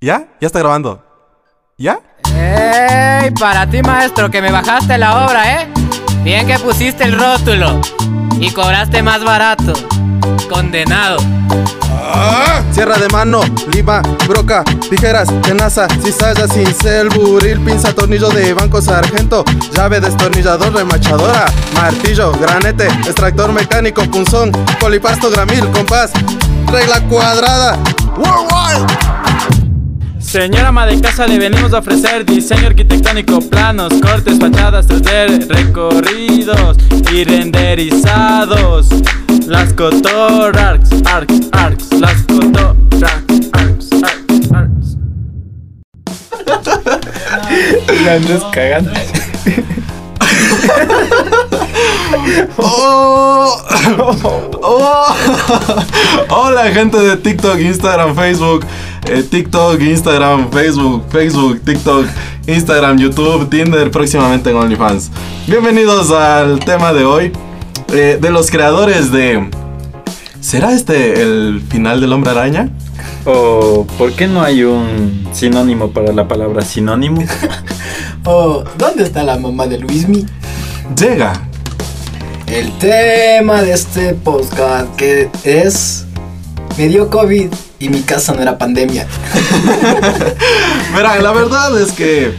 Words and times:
¿Ya? 0.00 0.28
Ya 0.40 0.46
está 0.46 0.60
grabando. 0.60 1.02
¿Ya? 1.76 1.98
¡Ey! 2.32 3.32
Para 3.32 3.68
ti, 3.68 3.82
maestro, 3.82 4.30
que 4.30 4.40
me 4.40 4.52
bajaste 4.52 4.96
la 4.96 5.26
obra, 5.26 5.60
¿eh? 5.60 5.68
Bien 6.22 6.46
que 6.46 6.56
pusiste 6.60 7.02
el 7.02 7.18
rótulo. 7.18 7.80
Y 8.38 8.52
cobraste 8.52 9.02
más 9.02 9.24
barato. 9.24 9.72
Condenado. 10.48 11.18
Sierra 12.70 12.96
de 12.96 13.08
mano, 13.08 13.40
lima, 13.72 14.02
broca, 14.28 14.62
tijeras, 14.88 15.28
tenaza, 15.42 15.88
cizalla, 16.02 16.46
cincel, 16.46 17.08
buril, 17.08 17.58
pinza, 17.60 17.92
tornillo 17.92 18.28
de 18.28 18.54
banco, 18.54 18.80
sargento, 18.80 19.44
llave, 19.72 20.00
destornillador, 20.00 20.72
remachadora, 20.72 21.46
martillo, 21.74 22.32
granete, 22.32 22.86
extractor 22.86 23.52
mecánico, 23.52 24.02
punzón, 24.04 24.52
polipasto, 24.78 25.30
gramil, 25.30 25.68
compás, 25.70 26.12
regla 26.70 27.00
cuadrada. 27.08 27.76
Worldwide. 28.16 29.57
Señora 30.28 30.68
ama 30.68 30.84
de 30.84 31.00
casa, 31.00 31.26
le 31.26 31.38
venimos 31.38 31.72
a 31.72 31.78
ofrecer 31.78 32.26
diseño 32.26 32.66
arquitectónico, 32.66 33.40
planos, 33.40 33.94
cortes, 33.94 34.38
fachadas 34.38 34.86
3D, 34.86 35.48
recorridos 35.48 36.76
y 37.10 37.24
renderizados. 37.24 38.88
Las 39.46 39.72
cotorarks, 39.72 40.90
arcs, 41.06 41.48
arcs, 41.52 41.94
las 41.94 42.22
cotorarks, 42.24 43.48
arcs, 43.54 43.88
arcs, 44.02 44.52
arcs. 44.52 44.98
La 48.04 48.12
andas 48.12 48.44
cagando. 48.52 48.90
Oh. 52.56 53.62
Oh. 54.62 55.06
Hola 56.30 56.64
gente 56.72 56.98
de 56.98 57.16
TikTok, 57.16 57.58
Instagram, 57.60 58.14
Facebook, 58.14 58.64
eh, 59.06 59.22
TikTok, 59.22 59.80
Instagram, 59.80 60.50
Facebook, 60.50 61.04
Facebook, 61.10 61.60
TikTok, 61.60 62.06
Instagram, 62.46 62.98
YouTube, 62.98 63.48
Tinder, 63.50 63.90
próximamente 63.90 64.50
en 64.50 64.56
OnlyFans. 64.56 65.10
Bienvenidos 65.46 66.10
al 66.10 66.60
tema 66.60 66.92
de 66.92 67.04
hoy 67.04 67.32
eh, 67.92 68.18
de 68.20 68.30
los 68.30 68.50
creadores 68.50 69.12
de... 69.12 69.50
¿Será 70.40 70.72
este 70.72 71.20
el 71.20 71.62
final 71.68 72.00
del 72.00 72.12
hombre 72.12 72.30
araña? 72.30 72.70
O, 73.26 73.86
¿por 73.98 74.12
qué 74.12 74.26
no 74.26 74.42
hay 74.42 74.62
un 74.64 75.28
sinónimo 75.32 75.90
para 75.90 76.12
la 76.12 76.26
palabra 76.26 76.62
sinónimo? 76.62 77.22
Oh, 78.24 78.62
¿dónde 78.76 79.04
está 79.04 79.22
la 79.22 79.38
mamá 79.38 79.66
de 79.68 79.78
Luismi? 79.78 80.26
Llega. 80.94 81.47
El 82.50 82.72
tema 82.78 83.62
de 83.62 83.72
este 83.72 84.14
podcast 84.14 84.94
que 84.96 85.30
es 85.44 86.06
me 86.76 86.88
dio 86.88 87.10
COVID 87.10 87.48
y 87.78 87.88
mi 87.88 88.00
casa 88.02 88.32
no 88.32 88.40
era 88.42 88.56
pandemia. 88.58 89.06
Verán, 90.94 91.22
la 91.22 91.32
verdad 91.32 91.80
es 91.80 91.92
que 91.92 92.32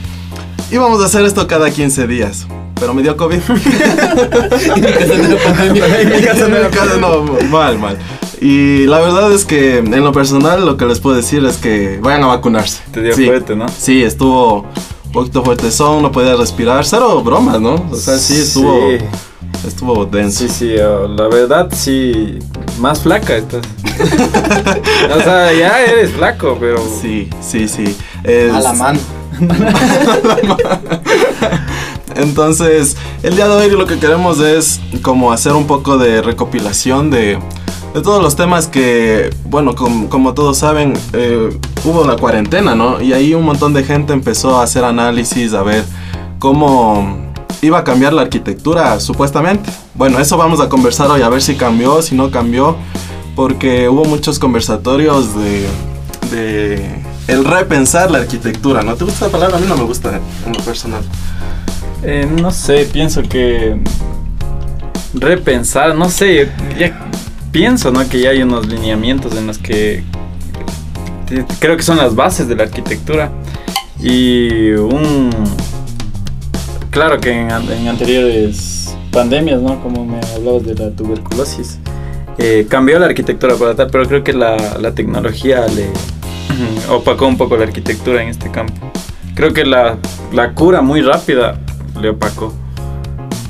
íbamos 0.71 1.01
a 1.01 1.05
hacer 1.05 1.25
esto 1.25 1.47
cada 1.47 1.69
15 1.71 2.07
días. 2.07 2.47
Pero 2.79 2.93
me 2.93 3.01
dio 3.03 3.15
COVID. 3.17 3.39
y 4.75 4.79
mi 4.81 4.87
casa 4.91 5.15
no 5.17 5.23
era 5.25 5.43
pandemia. 5.43 5.85
En 6.01 6.09
mi 6.09 6.21
casa 6.21 6.47
no 6.47 6.55
era 6.55 6.69
casa, 6.69 6.97
no, 6.97 7.23
mal, 7.49 7.77
mal. 7.77 7.97
Y 8.41 8.85
la 8.87 8.99
verdad 8.99 9.31
es 9.33 9.43
que 9.43 9.79
en 9.79 10.03
lo 10.03 10.13
personal 10.13 10.65
lo 10.65 10.77
que 10.77 10.85
les 10.85 10.99
puedo 10.99 11.17
decir 11.17 11.43
es 11.45 11.57
que 11.57 11.99
vayan 12.01 12.23
a 12.23 12.27
vacunarse. 12.27 12.81
Te 12.91 13.01
dio 13.01 13.13
Sí. 13.13 13.25
fuerte, 13.25 13.55
¿no? 13.55 13.65
Sí, 13.67 14.01
estuvo 14.03 14.65
un 15.05 15.11
poquito 15.11 15.43
fuerte 15.43 15.71
son, 15.71 16.01
no 16.01 16.11
podía 16.11 16.35
respirar, 16.35 16.85
cero 16.85 17.21
bromas, 17.21 17.59
¿no? 17.59 17.85
O 17.91 17.95
sea, 17.95 18.17
sí 18.17 18.39
estuvo, 18.39 18.79
Sí, 18.91 18.97
estuvo 19.65 20.05
denso. 20.05 20.39
sí, 20.39 20.49
sí, 20.49 20.75
oh, 20.79 21.07
la 21.07 21.27
verdad 21.27 21.69
sí, 21.71 22.39
más 22.79 23.01
flaca 23.01 23.35
estás. 23.37 23.61
o 25.15 25.21
sea, 25.21 25.53
ya 25.53 25.81
eres 25.83 26.11
flaco, 26.11 26.57
pero... 26.59 26.77
Sí, 27.01 27.29
sí, 27.41 27.67
sí. 27.67 27.95
Es- 28.23 28.53
A 28.53 28.59
la 28.61 28.73
mano. 28.73 28.99
Entonces, 32.15 32.97
el 33.23 33.35
día 33.35 33.47
de 33.47 33.55
hoy 33.55 33.69
lo 33.71 33.85
que 33.85 33.97
queremos 33.99 34.39
es 34.39 34.79
como 35.01 35.31
hacer 35.31 35.53
un 35.53 35.67
poco 35.67 35.97
de 35.97 36.21
recopilación 36.21 37.09
de, 37.11 37.37
de 37.93 38.01
todos 38.01 38.21
los 38.21 38.35
temas 38.35 38.67
que, 38.67 39.29
bueno, 39.45 39.75
com- 39.75 40.07
como 40.07 40.33
todos 40.33 40.57
saben, 40.57 40.93
eh, 41.13 41.49
hubo 41.85 42.05
la 42.05 42.15
cuarentena, 42.17 42.75
¿no? 42.75 43.01
Y 43.01 43.13
ahí 43.13 43.33
un 43.33 43.43
montón 43.45 43.73
de 43.73 43.83
gente 43.83 44.11
empezó 44.13 44.59
a 44.59 44.63
hacer 44.63 44.83
análisis, 44.83 45.53
a 45.53 45.61
ver 45.63 45.83
cómo 46.39 47.28
iba 47.61 47.79
a 47.79 47.83
cambiar 47.83 48.13
la 48.13 48.21
arquitectura, 48.23 48.99
supuestamente. 48.99 49.69
Bueno, 49.95 50.19
eso 50.19 50.37
vamos 50.37 50.59
a 50.61 50.69
conversar 50.69 51.09
hoy, 51.11 51.21
a 51.21 51.29
ver 51.29 51.41
si 51.41 51.55
cambió, 51.55 52.01
si 52.01 52.15
no 52.15 52.31
cambió, 52.31 52.77
porque 53.35 53.89
hubo 53.89 54.05
muchos 54.05 54.39
conversatorios 54.39 55.35
de... 55.35 55.67
de 56.31 57.09
el 57.27 57.45
repensar 57.45 58.09
la 58.09 58.19
arquitectura, 58.19 58.81
¿no? 58.81 58.95
¿Te 58.95 59.03
gusta 59.03 59.27
la 59.27 59.31
palabra? 59.31 59.57
A 59.57 59.59
mí 59.59 59.67
no 59.67 59.77
me 59.77 59.83
gusta 59.83 60.19
en 60.47 60.53
lo 60.53 60.59
personal. 60.63 61.03
Eh, 62.01 62.27
no 62.41 62.49
sé, 62.49 62.89
pienso 62.91 63.21
que 63.21 63.79
repensar, 65.13 65.95
no 65.95 66.09
sé, 66.09 66.49
pienso, 67.51 67.91
¿no? 67.91 68.07
Que 68.09 68.21
ya 68.21 68.29
hay 68.31 68.41
unos 68.41 68.67
lineamientos 68.67 69.35
en 69.35 69.45
los 69.45 69.59
que 69.59 70.03
creo 71.59 71.77
que 71.77 71.83
son 71.83 71.97
las 71.97 72.15
bases 72.15 72.47
de 72.47 72.55
la 72.55 72.63
arquitectura 72.63 73.31
y 73.99 74.71
un 74.71 75.29
claro 76.91 77.19
que 77.19 77.31
en, 77.31 77.49
en 77.51 77.87
anteriores 77.87 78.95
pandemias, 79.11 79.61
¿no? 79.61 79.81
Como 79.81 80.05
me 80.05 80.19
hablabas 80.35 80.63
de 80.65 80.75
la 80.75 80.89
tuberculosis, 80.91 81.79
eh, 82.37 82.67
cambió 82.69 82.99
la 82.99 83.07
arquitectura 83.07 83.55
para 83.55 83.75
tal, 83.75 83.89
pero 83.91 84.07
creo 84.07 84.23
que 84.23 84.33
la, 84.33 84.77
la 84.79 84.93
tecnología 84.93 85.65
le 85.67 85.87
opacó 86.89 87.27
un 87.27 87.37
poco 87.37 87.57
la 87.57 87.63
arquitectura 87.63 88.21
en 88.23 88.29
este 88.29 88.49
campo. 88.51 88.73
Creo 89.35 89.53
que 89.53 89.65
la, 89.65 89.97
la 90.33 90.53
cura 90.53 90.81
muy 90.81 91.01
rápida 91.01 91.59
le 92.01 92.09
opacó 92.09 92.53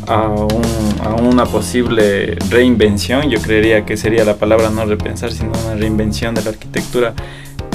a, 0.07 0.27
un- 0.27 0.95
a 1.03 1.09
una 1.15 1.45
posible 1.45 2.37
reinvención. 2.49 3.29
Yo 3.29 3.41
creería 3.41 3.85
que 3.85 3.97
sería 3.97 4.23
la 4.25 4.35
palabra 4.35 4.69
no 4.69 4.85
repensar, 4.85 5.31
sino 5.31 5.51
una 5.65 5.75
reinvención 5.75 6.35
de 6.35 6.43
la 6.43 6.49
arquitectura. 6.51 7.13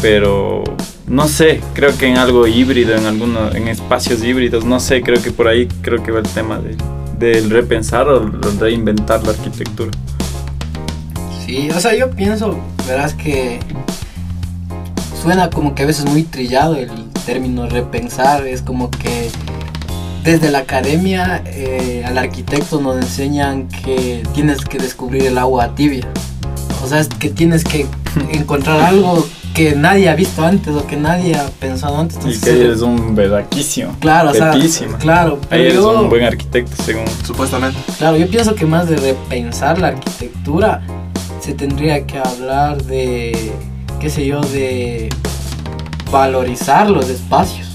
Pero 0.05 0.63
no 1.07 1.29
sé, 1.29 1.63
creo 1.73 1.97
que 1.97 2.07
en 2.07 2.19
algo 2.19 2.47
híbrido, 2.47 2.95
en 2.95 3.07
algunos, 3.07 3.55
en 3.55 3.69
espacios 3.69 4.23
híbridos, 4.23 4.63
no 4.63 4.79
sé, 4.79 5.03
creo 5.03 5.23
que 5.23 5.31
por 5.31 5.49
ahí 5.49 5.67
creo 5.81 6.03
que 6.03 6.13
va 6.13 6.19
el 6.19 6.29
tema 6.29 6.59
de, 6.59 6.77
del 7.19 7.49
repensar 7.49 8.07
o 8.11 8.31
reinventar 8.61 9.23
la 9.23 9.31
arquitectura. 9.31 9.91
Sí, 11.47 11.71
o 11.75 11.81
sea, 11.81 11.97
yo 11.97 12.11
pienso, 12.11 12.59
verás 12.87 13.15
que 13.15 13.61
suena 15.23 15.49
como 15.49 15.75
que 15.75 15.85
a 15.85 15.87
veces 15.87 16.05
muy 16.05 16.25
trillado 16.25 16.77
el 16.77 16.91
término 17.25 17.67
repensar, 17.67 18.47
es 18.47 18.61
como 18.61 18.91
que 18.91 19.31
desde 20.23 20.51
la 20.51 20.59
academia 20.59 21.43
eh, 21.47 22.05
al 22.05 22.19
arquitecto 22.19 22.79
nos 22.79 22.97
enseñan 22.97 23.69
que 23.69 24.23
tienes 24.35 24.67
que 24.67 24.77
descubrir 24.77 25.25
el 25.25 25.39
agua 25.39 25.75
tibia, 25.75 26.07
o 26.85 26.87
sea, 26.87 27.03
que 27.19 27.31
tienes 27.31 27.65
que 27.65 27.87
encontrar 28.31 28.83
algo 28.83 29.27
que 29.55 29.75
nadie 29.77 30.09
ha 30.11 30.17
visto 30.17 30.45
antes 30.45 30.75
o 30.75 30.85
que 30.87 30.97
nadie 30.97 31.37
ha 31.37 31.47
pensado 31.61 31.97
antes. 31.99 32.19
Y 32.27 32.41
que 32.41 32.51
eres 32.51 32.81
un 32.81 33.15
verdaquísimo. 33.15 33.97
Claro, 34.01 34.31
o 34.31 34.35
sea, 34.35 34.53
claro, 34.99 35.39
Ahí 35.43 35.47
pero 35.49 35.63
eres 35.63 35.75
yo- 35.77 36.01
un 36.03 36.09
buen 36.11 36.25
arquitecto, 36.25 36.83
según. 36.83 37.05
Supuestamente. 37.25 37.79
Claro, 37.99 38.17
yo 38.17 38.29
pienso 38.29 38.55
que 38.57 38.67
más 38.67 38.89
de 38.89 38.97
repensar 38.97 39.79
la 39.79 39.89
arquitectura 39.89 40.83
se 41.41 41.55
tendría 41.55 42.05
que 42.05 42.19
hablar 42.19 42.83
de, 42.83 43.53
qué 44.01 44.11
sé 44.11 44.27
yo, 44.27 44.41
de 44.41 45.09
valorizar 46.11 46.91
los 46.91 47.09
espacios 47.09 47.69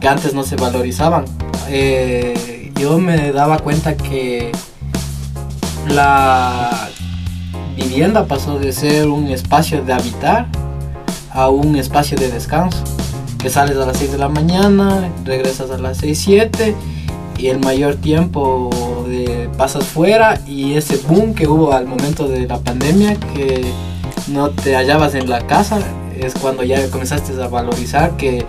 que 0.00 0.08
antes 0.08 0.34
no 0.34 0.42
se 0.42 0.56
valorizaban. 0.56 1.24
Eh, 1.70 2.70
yo 2.78 2.98
me 2.98 3.32
daba 3.32 3.58
cuenta 3.60 3.96
que 3.96 4.52
la 5.88 6.88
vivienda 7.76 8.26
pasó 8.26 8.58
de 8.58 8.72
ser 8.72 9.08
un 9.08 9.28
espacio 9.28 9.82
de 9.82 9.92
habitar 9.92 10.46
a 11.32 11.48
un 11.50 11.76
espacio 11.76 12.16
de 12.18 12.30
descanso. 12.30 12.78
Que 13.38 13.50
sales 13.50 13.76
a 13.76 13.86
las 13.86 13.96
6 13.98 14.12
de 14.12 14.18
la 14.18 14.28
mañana, 14.28 15.08
regresas 15.24 15.70
a 15.70 15.78
las 15.78 15.98
6, 15.98 16.18
7 16.18 16.74
y 17.38 17.48
el 17.48 17.58
mayor 17.58 17.96
tiempo 17.96 18.70
de 19.08 19.48
pasas 19.58 19.84
fuera 19.84 20.40
y 20.46 20.74
ese 20.74 20.96
boom 21.08 21.34
que 21.34 21.48
hubo 21.48 21.72
al 21.72 21.86
momento 21.86 22.28
de 22.28 22.46
la 22.46 22.58
pandemia 22.58 23.16
que 23.34 23.64
no 24.28 24.50
te 24.50 24.76
hallabas 24.76 25.14
en 25.16 25.28
la 25.28 25.44
casa 25.46 25.80
es 26.16 26.34
cuando 26.34 26.62
ya 26.62 26.88
comenzaste 26.90 27.32
a 27.42 27.48
valorizar 27.48 28.16
que 28.16 28.46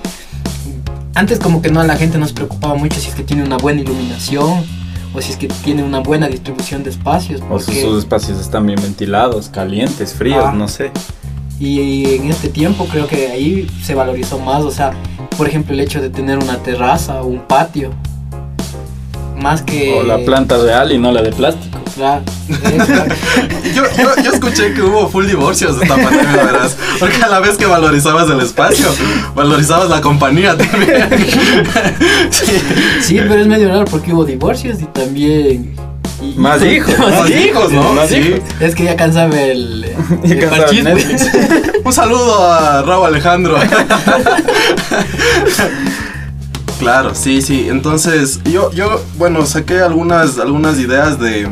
antes 1.16 1.40
como 1.40 1.62
que 1.62 1.72
no 1.72 1.80
a 1.80 1.86
la 1.86 1.96
gente 1.96 2.20
nos 2.20 2.34
preocupaba 2.34 2.76
mucho 2.76 3.00
si 3.00 3.10
es 3.10 3.16
que 3.16 3.24
tiene 3.24 3.44
una 3.44 3.58
buena 3.58 3.82
iluminación 3.82 4.64
o 5.16 5.22
si 5.22 5.32
es 5.32 5.38
que 5.38 5.48
tiene 5.48 5.84
una 5.84 6.00
buena 6.00 6.28
distribución 6.28 6.84
de 6.84 6.90
espacios 6.92 7.42
O 7.50 7.60
si 7.60 7.82
sus 7.82 8.00
espacios 8.00 8.40
están 8.40 8.68
bien 8.68 8.80
ventilados, 8.82 9.50
calientes, 9.50 10.14
fríos, 10.14 10.46
Ah. 10.48 10.54
no 10.54 10.68
sé. 10.68 10.92
Y 11.64 12.16
en 12.16 12.30
este 12.30 12.50
tiempo 12.50 12.86
creo 12.92 13.08
que 13.08 13.30
ahí 13.30 13.66
se 13.82 13.96
valorizó 13.96 14.38
más, 14.38 14.64
o 14.64 14.70
sea, 14.70 14.92
por 15.38 15.48
ejemplo 15.48 15.74
el 15.74 15.80
hecho 15.80 16.02
de 16.02 16.10
tener 16.10 16.38
una 16.38 16.58
terraza 16.58 17.22
o 17.22 17.28
un 17.28 17.40
patio, 17.40 17.92
más 19.40 19.62
que... 19.62 19.98
O 19.98 20.04
la 20.04 20.18
planta 20.18 20.58
real 20.58 20.92
y 20.92 20.98
no 20.98 21.14
la 21.14 21.22
de 21.22 21.32
plástico. 21.32 21.80
Claro. 21.96 22.22
Yo, 23.74 23.84
yo, 23.98 24.24
yo 24.24 24.32
escuché 24.34 24.74
que 24.74 24.82
hubo 24.84 25.08
full 25.08 25.26
divorcios 25.26 25.82
esta 25.82 25.96
pandemia, 25.96 26.44
verás. 26.44 26.78
Porque 27.00 27.24
a 27.24 27.28
la 27.28 27.40
vez 27.40 27.58
que 27.58 27.66
valorizabas 27.66 28.30
el 28.30 28.40
espacio, 28.42 28.86
valorizabas 29.34 29.90
la 29.90 30.00
compañía 30.02 30.56
también. 30.56 31.10
Sí. 32.30 32.46
Sí, 33.02 33.16
pero 33.18 33.36
es 33.36 33.48
medio 33.48 33.70
raro 33.70 33.86
porque 33.86 34.14
hubo 34.14 34.26
divorcios 34.26 34.80
y 34.82 34.86
también. 34.86 35.76
Más 36.36 36.62
hijos, 36.64 36.98
Más 36.98 37.30
hijos, 37.30 37.72
¿no? 37.72 37.94
Más 37.94 38.10
Sí. 38.10 38.16
hijos. 38.16 38.40
Es 38.60 38.76
que 38.76 38.84
ya 38.86 38.96
cansaba 38.96 39.40
el. 39.42 39.86
Ya 40.24 40.34
el 40.34 40.40
cansaba 40.40 40.62
parchís, 40.64 40.84
Netflix. 40.84 41.28
Un 41.86 41.94
saludo 41.94 42.52
a 42.52 42.82
Raúl 42.82 43.08
Alejandro. 43.08 43.58
Claro, 46.80 47.16
sí, 47.16 47.42
sí. 47.42 47.68
Entonces, 47.70 48.42
yo, 48.44 48.72
yo, 48.74 49.02
bueno, 49.18 49.46
saqué 49.46 49.80
algunas, 49.80 50.38
algunas 50.38 50.78
ideas 50.80 51.18
de, 51.20 51.48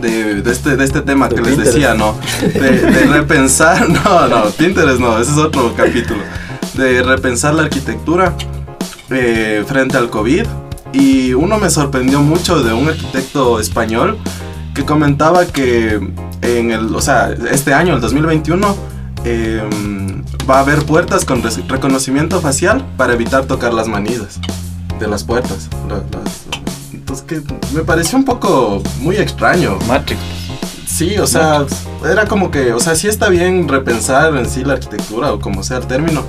de, 0.00 0.42
de 0.42 0.50
este, 0.50 0.76
de 0.76 0.84
este 0.84 1.02
tema 1.02 1.28
De 1.28 1.36
que 1.36 1.42
les 1.42 1.56
decía, 1.56 1.94
¿no? 1.94 2.16
De, 2.40 2.58
de 2.80 3.06
repensar, 3.06 3.88
no, 3.88 4.26
no, 4.28 4.44
Pinterest 4.50 4.98
no, 4.98 5.18
ese 5.20 5.30
es 5.32 5.38
otro 5.38 5.72
capítulo. 5.76 6.20
De 6.74 7.02
repensar 7.02 7.54
la 7.54 7.62
arquitectura 7.62 8.34
eh, 9.10 9.62
frente 9.68 9.96
al 9.96 10.10
COVID. 10.10 10.46
Y 10.92 11.32
uno 11.34 11.58
me 11.58 11.70
sorprendió 11.70 12.20
mucho 12.20 12.62
de 12.62 12.72
un 12.72 12.88
arquitecto 12.88 13.60
español 13.60 14.18
que 14.74 14.84
comentaba 14.84 15.46
que 15.46 16.00
en 16.42 16.70
el, 16.72 16.94
o 16.94 17.00
sea, 17.00 17.30
este 17.50 17.74
año, 17.74 17.94
el 17.94 18.00
2021, 18.00 18.76
eh, 19.24 19.62
va 20.48 20.56
a 20.56 20.60
haber 20.60 20.84
puertas 20.84 21.24
con 21.24 21.42
reconocimiento 21.68 22.40
facial 22.40 22.84
para 22.96 23.12
evitar 23.14 23.44
tocar 23.44 23.72
las 23.74 23.86
manillas 23.88 24.40
de 24.98 25.06
las 25.06 25.22
puertas. 25.24 25.68
La- 25.88 25.96
las- 26.18 26.46
entonces, 26.92 27.24
que 27.26 27.42
me 27.74 27.82
pareció 27.82 28.18
un 28.18 28.24
poco 28.24 28.82
muy 29.00 29.16
extraño. 29.16 29.78
Matrix. 29.88 30.20
Sí, 30.86 31.16
o 31.18 31.26
sea, 31.26 31.64
era 32.04 32.26
como 32.26 32.50
que, 32.50 32.72
o 32.72 32.80
sea, 32.80 32.94
sí 32.94 33.06
está 33.08 33.28
bien 33.28 33.68
repensar 33.68 34.36
en 34.36 34.48
sí 34.48 34.64
la 34.64 34.74
arquitectura 34.74 35.32
o 35.32 35.40
como 35.40 35.62
sea 35.62 35.78
el 35.78 35.86
término. 35.86 36.22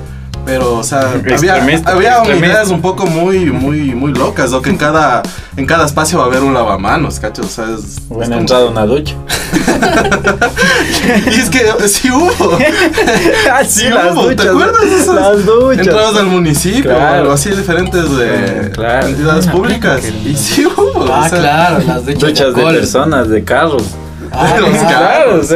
Pero, 0.46 0.74
o 0.80 0.84
sea, 0.84 1.12
había, 1.12 1.56
había 1.86 2.36
ideas 2.36 2.70
un 2.70 2.82
poco 2.82 3.06
muy, 3.06 3.46
muy, 3.52 3.94
muy 3.94 4.12
locas, 4.14 4.52
o 4.54 4.62
que 4.62 4.72
en 4.72 4.78
cada, 4.78 5.22
en 5.56 5.66
cada 5.66 5.86
espacio 5.86 6.18
va 6.18 6.26
a 6.26 6.28
haber 6.28 6.42
un 6.42 6.54
lavamanos, 6.54 7.20
¿cacho? 7.20 7.44
O 7.44 7.48
sea, 7.48 7.66
es, 7.66 7.84
es 7.98 8.08
Buena 8.10 8.26
como- 8.30 8.40
entrada 8.42 8.64
a 8.68 8.70
una 8.72 8.86
ducha. 8.86 9.16
Y 11.26 11.40
es 11.40 11.50
que 11.50 11.66
sí 11.88 12.10
hubo. 12.12 12.32
ah, 13.52 13.64
Sí 13.64 13.88
hubo, 13.92 14.36
¿te 14.36 14.50
acuerdas 14.50 14.82
de 14.82 14.96
esas 14.98 15.16
Las 15.16 15.46
duchas. 15.46 15.88
Entradas 15.88 16.16
al 16.18 16.26
municipio 16.28 16.84
Claro. 16.92 17.30
o 17.30 17.34
así 17.34 17.50
diferentes 17.52 18.18
de 18.18 18.72
claro. 18.74 19.08
entidades 19.08 19.48
públicas. 19.48 20.02
Y 20.26 20.36
sí 20.36 20.66
hubo. 20.66 21.06
Ah, 21.12 21.24
o 21.26 21.30
sea, 21.30 21.40
claro, 21.40 21.80
las 21.86 22.06
duchas, 22.06 22.20
Duchas 22.22 22.56
de 22.56 22.64
personas, 22.64 23.30
de 23.30 23.44
carros. 23.44 23.84
Ah, 24.32 24.56
Los 24.60 24.70
claro, 24.70 24.90
carros. 24.90 25.48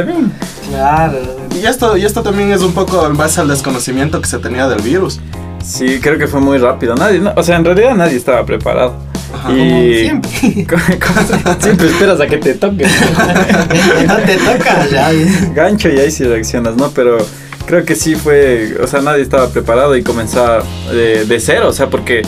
claro. 0.70 1.45
Y 1.60 1.66
esto, 1.66 1.96
y 1.96 2.04
esto 2.04 2.22
también 2.22 2.52
es 2.52 2.60
un 2.62 2.72
poco 2.72 3.06
en 3.06 3.16
base 3.16 3.40
al 3.40 3.48
desconocimiento 3.48 4.20
que 4.20 4.28
se 4.28 4.38
tenía 4.38 4.68
del 4.68 4.82
virus. 4.82 5.20
Sí, 5.64 5.98
creo 6.00 6.18
que 6.18 6.26
fue 6.28 6.40
muy 6.40 6.58
rápido. 6.58 6.94
Nadie, 6.94 7.18
no- 7.18 7.32
o 7.36 7.42
sea, 7.42 7.56
en 7.56 7.64
realidad 7.64 7.94
nadie 7.94 8.16
estaba 8.16 8.44
preparado. 8.44 8.94
Ajá. 9.34 9.48
Como 9.48 9.58
Y 9.82 9.94
siempre. 10.02 10.30
¿Cómo 10.68 11.56
siempre 11.60 11.86
esperas 11.88 12.20
a 12.20 12.26
que 12.26 12.36
te 12.38 12.54
toque. 12.54 12.86
no 14.06 14.16
te 14.18 14.36
toca 14.36 14.86
ya. 14.90 15.10
Gancho 15.54 15.88
y 15.88 15.98
ahí 15.98 16.10
sí 16.10 16.24
reaccionas, 16.24 16.76
¿no? 16.76 16.90
Pero 16.90 17.18
creo 17.66 17.84
que 17.84 17.96
sí 17.96 18.14
fue, 18.14 18.76
o 18.82 18.86
sea, 18.86 19.00
nadie 19.00 19.22
estaba 19.22 19.48
preparado 19.48 19.96
y 19.96 20.02
comenzaba 20.02 20.62
de, 20.92 21.24
de 21.24 21.40
cero, 21.40 21.68
o 21.68 21.72
sea, 21.72 21.88
porque 21.90 22.22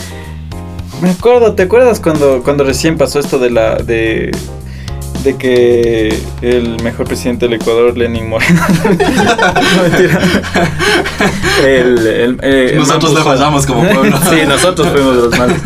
me 1.01 1.11
acuerdo, 1.11 1.53
¿te 1.53 1.63
acuerdas 1.63 2.01
cuando, 2.01 2.41
cuando 2.43 2.65
recién 2.65 2.97
pasó 2.97 3.19
esto 3.19 3.39
de 3.39 3.49
la 3.51 3.75
de 3.77 4.31
de 5.23 5.35
que 5.37 6.17
el 6.41 6.81
mejor 6.83 7.05
presidente 7.07 7.45
del 7.47 7.55
Ecuador, 7.55 7.97
Lenin 7.97 8.29
Moreno, 8.29 8.61
no 8.83 9.83
mentira, 9.83 10.19
el, 11.65 11.97
el- 12.07 12.39
eh, 12.41 12.69
el 12.73 12.77
Nosotros 12.79 13.13
le 13.13 13.21
fallamos 13.23 13.65
como 13.65 13.83
pueblo. 13.87 14.17
sí, 14.29 14.37
nosotros 14.47 14.87
fuimos 14.89 15.15
los 15.15 15.37
malos. 15.37 15.57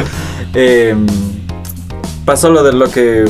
Eh, 0.56 0.96
pasó 2.26 2.50
lo 2.50 2.64
de 2.64 2.74
lo 2.74 2.90
que 2.90 3.26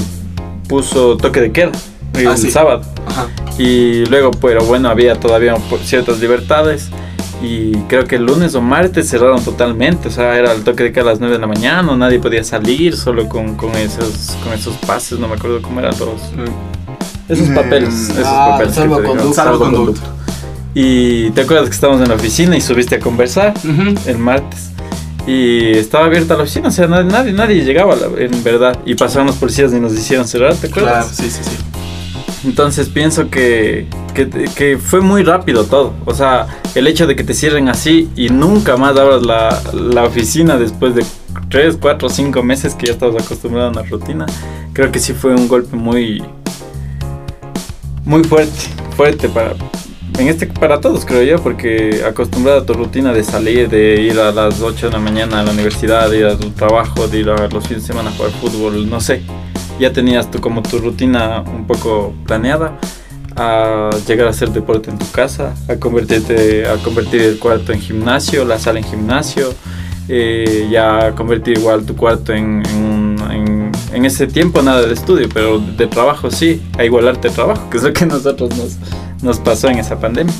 puso 0.67 1.17
toque 1.17 1.41
de 1.41 1.51
queda 1.51 1.71
el 2.15 2.27
Ah, 2.27 2.37
sí. 2.37 2.51
sábado. 2.51 2.81
Ajá. 3.07 3.27
Y 3.57 4.05
luego, 4.05 4.31
pero 4.31 4.63
bueno, 4.63 4.89
había 4.89 5.15
todavía 5.19 5.55
ciertas 5.83 6.19
libertades. 6.19 6.89
Y 7.43 7.73
creo 7.89 8.05
que 8.05 8.15
el 8.15 8.25
lunes 8.25 8.55
o 8.55 8.61
martes 8.61 9.09
cerraron 9.09 9.43
totalmente. 9.43 10.07
O 10.07 10.11
sea, 10.11 10.37
era 10.37 10.53
el 10.53 10.63
toque 10.63 10.83
de 10.83 10.91
queda 10.93 11.03
a 11.03 11.07
las 11.07 11.19
9 11.19 11.35
de 11.35 11.41
la 11.41 11.47
mañana. 11.47 11.93
Nadie 11.95 12.19
podía 12.19 12.43
salir 12.43 12.95
solo 12.95 13.27
con, 13.27 13.55
con, 13.55 13.75
esos, 13.75 14.37
con 14.43 14.53
esos 14.53 14.75
pases. 14.77 15.19
No 15.19 15.27
me 15.27 15.35
acuerdo 15.35 15.61
cómo 15.61 15.79
eran 15.81 15.93
los. 15.99 16.21
Esos 17.27 17.49
Mm. 17.49 17.55
papeles. 17.55 17.93
Esos 18.09 18.23
Ah, 18.25 18.47
papeles. 18.53 18.75
salvoconducto. 18.75 19.33
Salvoconducto. 19.33 20.01
Y 20.73 21.29
te 21.31 21.41
acuerdas 21.41 21.65
que 21.69 21.75
estábamos 21.75 22.01
en 22.01 22.07
la 22.09 22.15
oficina 22.15 22.55
y 22.57 22.61
subiste 22.61 22.95
a 22.95 22.99
conversar 22.99 23.53
Ujú. 23.57 23.93
el 24.09 24.17
martes. 24.17 24.69
Y 25.27 25.71
estaba 25.77 26.05
abierta 26.05 26.35
la 26.35 26.43
oficina, 26.43 26.67
o 26.67 26.71
sea, 26.71 26.87
nadie, 26.87 27.09
nadie, 27.11 27.31
nadie 27.33 27.63
llegaba, 27.63 27.95
en 28.17 28.43
verdad. 28.43 28.77
Y 28.85 28.95
pasaron 28.95 29.27
los 29.27 29.35
policías 29.37 29.71
y 29.73 29.79
nos 29.79 29.93
hicieron 29.93 30.27
cerrar, 30.27 30.53
¿te 30.55 30.67
acuerdas? 30.67 31.07
Claro, 31.07 31.09
sí, 31.13 31.29
sí, 31.29 31.41
sí. 31.43 31.57
Entonces 32.43 32.89
pienso 32.89 33.29
que, 33.29 33.87
que, 34.13 34.77
fue 34.77 35.01
muy 35.01 35.23
rápido 35.23 35.63
todo. 35.65 35.93
O 36.05 36.13
sea, 36.13 36.47
el 36.75 36.87
hecho 36.87 37.07
de 37.07 37.15
que 37.15 37.23
te 37.23 37.33
cierren 37.33 37.69
así 37.69 38.09
y 38.15 38.29
nunca 38.29 38.75
más 38.75 38.97
abras 38.97 39.23
la, 39.23 39.61
la 39.73 40.03
oficina 40.03 40.57
después 40.57 40.93
de 40.93 41.05
3, 41.49 41.77
4, 41.79 42.09
5 42.09 42.43
meses 42.43 42.75
que 42.75 42.87
ya 42.87 42.93
estabas 42.93 43.23
acostumbrado 43.23 43.67
a 43.67 43.71
una 43.71 43.83
rutina, 43.83 44.25
creo 44.73 44.91
que 44.91 44.99
sí 44.99 45.13
fue 45.13 45.33
un 45.33 45.47
golpe 45.47 45.77
muy, 45.77 46.21
muy 48.03 48.23
fuerte, 48.25 48.59
fuerte 48.97 49.29
para, 49.29 49.53
en 50.19 50.27
este, 50.27 50.47
para 50.47 50.81
todos 50.81 51.05
creo 51.05 51.23
yo, 51.23 51.41
porque 51.41 52.03
acostumbrado 52.05 52.61
a 52.61 52.65
tu 52.65 52.73
rutina 52.73 53.13
de 53.13 53.23
salir, 53.23 53.69
de 53.69 54.01
ir 54.01 54.19
a 54.19 54.31
las 54.31 54.61
8 54.61 54.87
de 54.87 54.91
la 54.91 54.99
mañana 54.99 55.39
a 55.39 55.43
la 55.43 55.51
universidad, 55.51 56.09
de 56.09 56.19
ir 56.19 56.25
a 56.25 56.37
tu 56.37 56.49
trabajo, 56.49 57.07
de 57.07 57.19
ir 57.19 57.29
a 57.29 57.47
los 57.47 57.67
fines 57.67 57.83
de 57.83 57.87
semana 57.87 58.09
a 58.09 58.13
jugar 58.13 58.31
fútbol, 58.31 58.89
no 58.89 58.99
sé 58.99 59.23
ya 59.79 59.91
tenías 59.93 60.29
tú 60.31 60.39
como 60.39 60.61
tu 60.61 60.79
rutina 60.79 61.41
un 61.41 61.65
poco 61.65 62.13
planeada 62.25 62.77
a 63.35 63.89
llegar 64.07 64.27
a 64.27 64.29
hacer 64.29 64.49
deporte 64.51 64.91
en 64.91 64.97
tu 64.99 65.09
casa, 65.11 65.53
a 65.67 65.75
convertirte, 65.77 66.67
a 66.67 66.75
convertir 66.83 67.21
el 67.21 67.39
cuarto 67.39 67.73
en 67.73 67.81
gimnasio, 67.81 68.45
la 68.45 68.59
sala 68.59 68.79
en 68.79 68.85
gimnasio, 68.85 69.53
eh, 70.07 70.67
ya 70.71 71.13
convertir 71.15 71.57
igual 71.57 71.83
tu 71.85 71.95
cuarto 71.95 72.33
en, 72.33 72.61
en, 72.67 73.15
en- 73.31 73.71
en 73.93 74.05
ese 74.05 74.25
tiempo 74.27 74.61
nada 74.63 74.81
de 74.85 74.93
estudio, 74.93 75.29
pero 75.33 75.59
de 75.59 75.85
trabajo 75.87 76.29
sí, 76.31 76.61
a 76.79 76.83
igualarte 76.83 77.27
el 77.27 77.33
trabajo, 77.33 77.69
que 77.69 77.77
es 77.77 77.83
lo 77.83 77.93
que 77.93 78.03
a 78.03 78.07
nosotros 78.07 78.49
nos, 78.57 78.77
nos 79.21 79.39
pasó 79.39 79.67
en 79.69 79.77
esa 79.79 79.99
pandemia. 79.99 80.33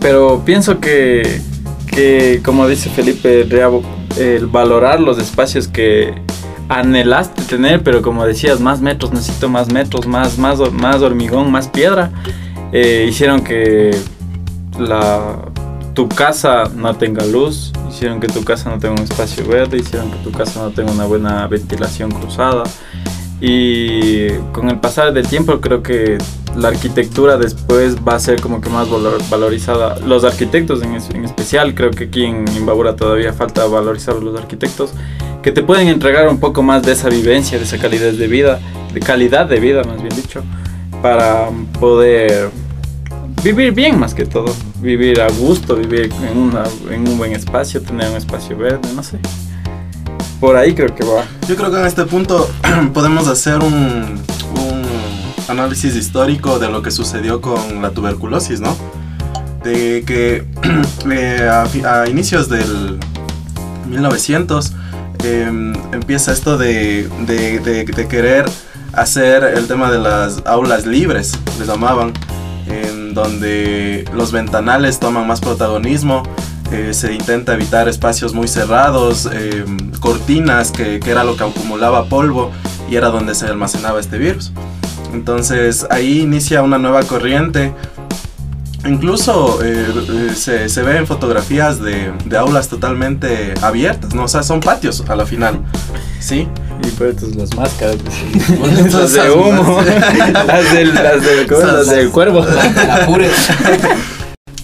Pero 0.00 0.42
pienso 0.44 0.80
que, 0.80 1.40
que 1.86 2.40
como 2.44 2.66
dice 2.68 2.88
Felipe, 2.90 3.46
el 4.18 4.46
valorar 4.46 5.00
los 5.00 5.18
espacios 5.18 5.68
que 5.68 6.14
anhelaste 6.70 7.42
tener, 7.42 7.82
pero 7.82 8.00
como 8.00 8.24
decías, 8.24 8.60
más 8.60 8.80
metros, 8.80 9.12
necesito 9.12 9.48
más 9.48 9.70
metros, 9.72 10.06
más, 10.06 10.38
más, 10.38 10.58
más 10.72 11.02
hormigón, 11.02 11.50
más 11.50 11.68
piedra, 11.68 12.10
eh, 12.72 13.06
hicieron 13.08 13.42
que 13.42 13.90
la, 14.78 15.36
tu 15.94 16.08
casa 16.08 16.70
no 16.74 16.94
tenga 16.94 17.26
luz, 17.26 17.72
hicieron 17.90 18.20
que 18.20 18.28
tu 18.28 18.44
casa 18.44 18.70
no 18.70 18.78
tenga 18.78 18.94
un 18.94 19.02
espacio 19.02 19.44
verde, 19.46 19.78
hicieron 19.78 20.10
que 20.12 20.18
tu 20.18 20.30
casa 20.30 20.60
no 20.62 20.70
tenga 20.70 20.92
una 20.92 21.04
buena 21.04 21.46
ventilación 21.48 22.10
cruzada. 22.10 22.62
Y 23.42 24.28
con 24.52 24.68
el 24.68 24.78
pasar 24.78 25.12
del 25.14 25.26
tiempo 25.26 25.60
creo 25.60 25.82
que 25.82 26.18
la 26.56 26.68
arquitectura 26.68 27.38
después 27.38 27.96
va 27.96 28.14
a 28.14 28.20
ser 28.20 28.40
como 28.40 28.60
que 28.60 28.68
más 28.68 28.88
valor- 28.88 29.22
valorizada. 29.30 29.98
Los 30.00 30.24
arquitectos 30.24 30.82
en 30.82 31.24
especial, 31.24 31.74
creo 31.74 31.90
que 31.90 32.04
aquí 32.04 32.24
en 32.24 32.44
Imbabura 32.54 32.96
todavía 32.96 33.32
falta 33.32 33.64
valorizar 33.66 34.16
a 34.16 34.20
los 34.20 34.38
arquitectos, 34.38 34.92
que 35.42 35.52
te 35.52 35.62
pueden 35.62 35.88
entregar 35.88 36.28
un 36.28 36.38
poco 36.38 36.62
más 36.62 36.82
de 36.82 36.92
esa 36.92 37.08
vivencia, 37.08 37.58
de 37.58 37.64
esa 37.64 37.78
calidad 37.78 38.12
de 38.12 38.26
vida, 38.26 38.60
de 38.92 39.00
calidad 39.00 39.46
de 39.46 39.60
vida 39.60 39.82
más 39.84 40.02
bien 40.02 40.14
dicho, 40.14 40.42
para 41.02 41.48
poder 41.78 42.50
vivir 43.42 43.72
bien 43.72 43.98
más 43.98 44.14
que 44.14 44.26
todo, 44.26 44.54
vivir 44.80 45.20
a 45.20 45.28
gusto, 45.30 45.76
vivir 45.76 46.12
en, 46.30 46.36
una, 46.36 46.64
en 46.90 47.08
un 47.08 47.16
buen 47.16 47.32
espacio, 47.32 47.80
tener 47.80 48.10
un 48.10 48.16
espacio 48.16 48.56
verde, 48.56 48.88
no 48.94 49.02
sé. 49.02 49.18
Por 50.40 50.56
ahí 50.56 50.74
creo 50.74 50.94
que 50.94 51.04
va. 51.04 51.24
Yo 51.48 51.56
creo 51.56 51.70
que 51.70 51.78
en 51.78 51.86
este 51.86 52.04
punto 52.04 52.48
podemos 52.94 53.28
hacer 53.28 53.58
un, 53.58 54.20
un 54.54 54.82
análisis 55.48 55.96
histórico 55.96 56.58
de 56.58 56.68
lo 56.68 56.82
que 56.82 56.90
sucedió 56.90 57.40
con 57.40 57.82
la 57.82 57.90
tuberculosis, 57.90 58.60
¿no? 58.60 58.76
De 59.62 60.04
que 60.06 60.44
eh, 61.10 61.48
a, 61.84 62.08
inicios 62.08 62.48
del 62.48 62.98
1900 63.88 64.72
em, 65.24 65.72
empieza 65.92 66.32
esto 66.32 66.56
de, 66.58 67.08
de- 67.26 68.06
querer 68.08 68.44
hacer 68.92 69.44
el 69.44 69.66
tema 69.66 69.90
de 69.90 69.98
las 69.98 70.42
aulas 70.46 70.86
libres, 70.86 71.38
les 71.58 71.68
llamaban, 71.68 72.12
en 72.66 73.14
donde 73.14 74.04
los 74.14 74.32
ventanales 74.32 74.98
toman 75.00 75.26
más 75.26 75.40
protagonismo, 75.40 76.22
eh, 76.72 76.92
se 76.94 77.12
intenta 77.12 77.54
evitar 77.54 77.88
espacios 77.88 78.32
muy 78.34 78.46
cerrados, 78.48 79.26
em, 79.32 79.90
cortinas, 80.00 80.70
que, 80.70 81.00
que 81.00 81.10
era 81.10 81.24
lo 81.24 81.36
que 81.36 81.44
acumulaba 81.44 82.04
polvo 82.06 82.50
y 82.88 82.96
era 82.96 83.08
donde 83.08 83.34
se 83.34 83.46
almacenaba 83.46 83.98
este 84.00 84.18
virus. 84.18 84.52
Entonces 85.12 85.86
ahí 85.90 86.20
inicia 86.20 86.62
una 86.62 86.78
nueva 86.78 87.02
corriente. 87.02 87.74
Incluso 88.86 89.62
eh, 89.62 89.86
eh, 90.08 90.30
se, 90.34 90.68
se 90.70 90.82
ve 90.82 90.96
en 90.96 91.06
fotografías 91.06 91.80
de, 91.82 92.12
de 92.24 92.36
aulas 92.38 92.68
totalmente 92.68 93.52
abiertas, 93.62 94.14
¿no? 94.14 94.24
O 94.24 94.28
sea, 94.28 94.42
son 94.42 94.60
patios 94.60 95.04
a 95.08 95.16
la 95.16 95.26
final. 95.26 95.60
¿Sí? 96.18 96.48
Y 96.82 96.86
por 96.92 97.08
eso 97.08 97.28
las 97.36 97.54
máscaras. 97.54 97.96
Esas 98.78 98.94
las 98.94 99.12
de 99.12 99.30
humo. 99.30 99.82
las 100.46 100.72
del, 100.72 100.94
las 100.94 101.22
del, 101.22 101.46
las 101.48 101.86
del 101.90 102.10
cuervo. 102.10 102.44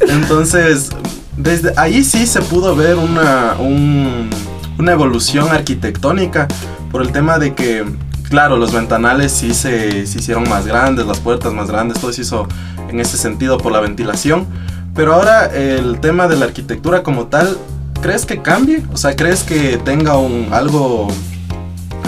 Entonces, 0.08 0.90
desde 1.36 1.72
ahí 1.76 2.04
sí 2.04 2.26
se 2.26 2.40
pudo 2.42 2.74
ver 2.76 2.96
una, 2.96 3.54
un- 3.58 4.30
una 4.78 4.92
evolución 4.92 5.48
arquitectónica 5.50 6.46
por 6.90 7.02
el 7.02 7.12
tema 7.12 7.38
de 7.38 7.54
que, 7.54 7.84
claro, 8.28 8.56
los 8.56 8.72
ventanales 8.72 9.32
sí 9.32 9.54
se, 9.54 10.00
hicieron 10.00 10.48
más 10.48 10.66
grandes, 10.66 11.06
las 11.06 11.20
puertas 11.20 11.52
más 11.52 11.70
grandes, 11.70 12.00
todo 12.00 12.12
se 12.12 12.22
hizo 12.22 12.46
en 12.88 13.00
ese 13.00 13.16
sentido 13.16 13.58
por 13.58 13.72
la 13.72 13.80
ventilación. 13.80 14.46
Pero 14.94 15.14
ahora 15.14 15.46
el 15.46 16.00
tema 16.00 16.26
de 16.26 16.36
la 16.36 16.46
arquitectura 16.46 17.02
como 17.02 17.26
tal, 17.26 17.58
¿crees 18.00 18.24
que 18.24 18.40
cambie? 18.40 18.82
O 18.92 18.96
sea, 18.96 19.14
¿crees 19.14 19.42
que 19.42 19.76
tenga 19.78 20.16
un, 20.16 20.48
algo, 20.52 21.08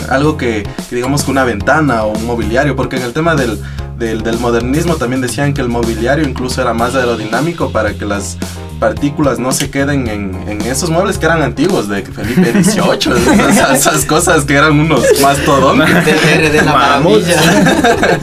algo 0.09 0.37
que, 0.37 0.67
digamos 0.91 1.25
que 1.25 1.31
una 1.31 1.45
ventana 1.45 2.05
o 2.05 2.17
un 2.17 2.25
mobiliario? 2.25 2.77
Porque 2.77 2.97
en 2.97 3.03
el 3.03 3.13
tema 3.13 3.35
del, 3.35 3.61
del 3.99 4.39
modernismo 4.39 4.97
también 4.97 5.21
decían 5.21 5.53
que 5.53 5.61
el 5.61 5.69
mobiliario 5.69 6.27
incluso 6.27 6.63
era 6.63 6.73
más 6.73 6.95
aerodinámico 6.95 7.71
para 7.73 7.93
que 7.95 8.07
las 8.07 8.39
partículas 8.79 9.39
no 9.39 9.53
se 9.53 9.71
queden 9.71 10.07
en, 10.09 10.49
en 10.49 10.61
esos 10.63 10.91
muebles 10.91 11.19
que 11.19 11.27
eran 11.27 11.43
antiguos 11.43 11.89
de 11.89 12.03
Felipe 12.03 12.63
XVIII, 12.63 13.51
esas, 13.51 13.79
esas 13.87 14.05
cosas 14.05 14.45
que 14.45 14.55
eran 14.55 14.79
unos 14.79 15.03
mastodontes. 15.21 15.89
TR 16.05 16.53
de 16.53 16.63
la 16.63 16.73
maravilla. 16.73 17.41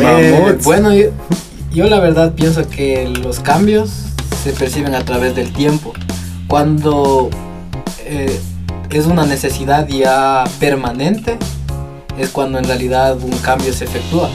Eh, 0.00 0.58
bueno, 0.62 0.94
yo, 0.94 1.08
yo 1.72 1.86
la 1.86 2.00
verdad 2.00 2.32
pienso 2.34 2.68
que 2.68 3.08
los 3.08 3.40
cambios 3.40 3.90
se 4.42 4.52
perciben 4.52 4.94
a 4.94 5.04
través 5.04 5.34
del 5.34 5.52
tiempo. 5.52 5.92
Cuando 6.46 7.28
eh, 8.04 8.40
es 8.90 9.06
una 9.06 9.26
necesidad 9.26 9.86
ya 9.88 10.44
permanente, 10.60 11.36
es 12.18 12.30
cuando 12.30 12.58
en 12.58 12.64
realidad 12.64 13.16
un 13.20 13.36
cambio 13.38 13.72
se 13.72 13.84
efectúa. 13.84 14.30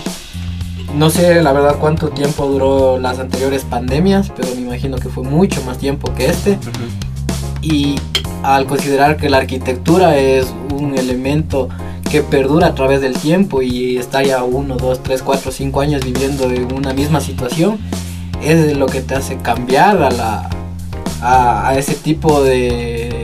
No 0.95 1.09
sé 1.09 1.41
la 1.41 1.51
verdad 1.53 1.77
cuánto 1.79 2.09
tiempo 2.09 2.45
duró 2.47 2.99
las 2.99 3.19
anteriores 3.19 3.63
pandemias, 3.63 4.31
pero 4.35 4.53
me 4.55 4.61
imagino 4.61 4.97
que 4.97 5.09
fue 5.09 5.23
mucho 5.23 5.61
más 5.63 5.77
tiempo 5.77 6.13
que 6.13 6.27
este. 6.27 6.57
Y 7.61 7.95
al 8.43 8.65
considerar 8.65 9.17
que 9.17 9.29
la 9.29 9.37
arquitectura 9.37 10.17
es 10.17 10.53
un 10.71 10.97
elemento 10.97 11.69
que 12.11 12.21
perdura 12.21 12.67
a 12.67 12.75
través 12.75 13.01
del 13.01 13.13
tiempo 13.13 13.61
y 13.61 13.97
estar 13.97 14.23
ya 14.23 14.43
uno, 14.43 14.75
dos, 14.77 15.01
tres, 15.01 15.23
cuatro, 15.23 15.51
cinco 15.51 15.81
años 15.81 16.05
viviendo 16.05 16.45
en 16.51 16.71
una 16.71 16.93
misma 16.93 17.21
situación, 17.21 17.79
es 18.43 18.77
lo 18.77 18.85
que 18.85 19.01
te 19.01 19.15
hace 19.15 19.37
cambiar 19.37 20.03
a, 20.03 20.11
la, 20.11 20.49
a, 21.21 21.69
a 21.69 21.77
ese 21.77 21.95
tipo 21.95 22.43
de 22.43 23.23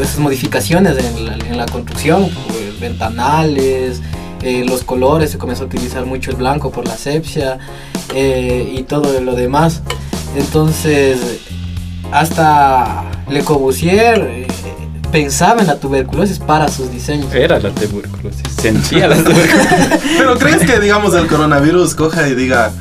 esas 0.00 0.18
modificaciones 0.18 0.96
en 0.98 1.26
la, 1.26 1.34
en 1.34 1.56
la 1.56 1.66
construcción, 1.66 2.28
pues, 2.46 2.78
ventanales, 2.78 4.02
eh, 4.42 4.64
los 4.66 4.84
colores, 4.84 5.30
se 5.30 5.38
comenzó 5.38 5.64
a 5.64 5.66
utilizar 5.66 6.06
mucho 6.06 6.30
el 6.30 6.36
blanco 6.36 6.70
por 6.70 6.86
la 6.86 6.94
asepsia 6.94 7.58
eh, 8.14 8.74
y 8.76 8.82
todo 8.82 9.20
lo 9.20 9.34
demás. 9.34 9.82
Entonces, 10.36 11.18
hasta 12.12 13.04
Le 13.28 13.42
Corbusier 13.44 14.20
eh, 14.20 14.46
pensaba 15.10 15.60
en 15.60 15.66
la 15.66 15.80
tuberculosis 15.80 16.38
para 16.38 16.68
sus 16.68 16.90
diseños. 16.90 17.32
Era 17.34 17.58
la 17.58 17.70
tuberculosis. 17.70 18.42
Sentía 18.60 19.08
la 19.08 19.16
tuberculosis. 19.24 19.68
Pero 20.18 20.38
¿crees 20.38 20.64
que, 20.64 20.78
digamos, 20.80 21.14
el 21.14 21.26
coronavirus 21.26 21.94
coja 21.94 22.28
y 22.28 22.34
diga, 22.34 22.72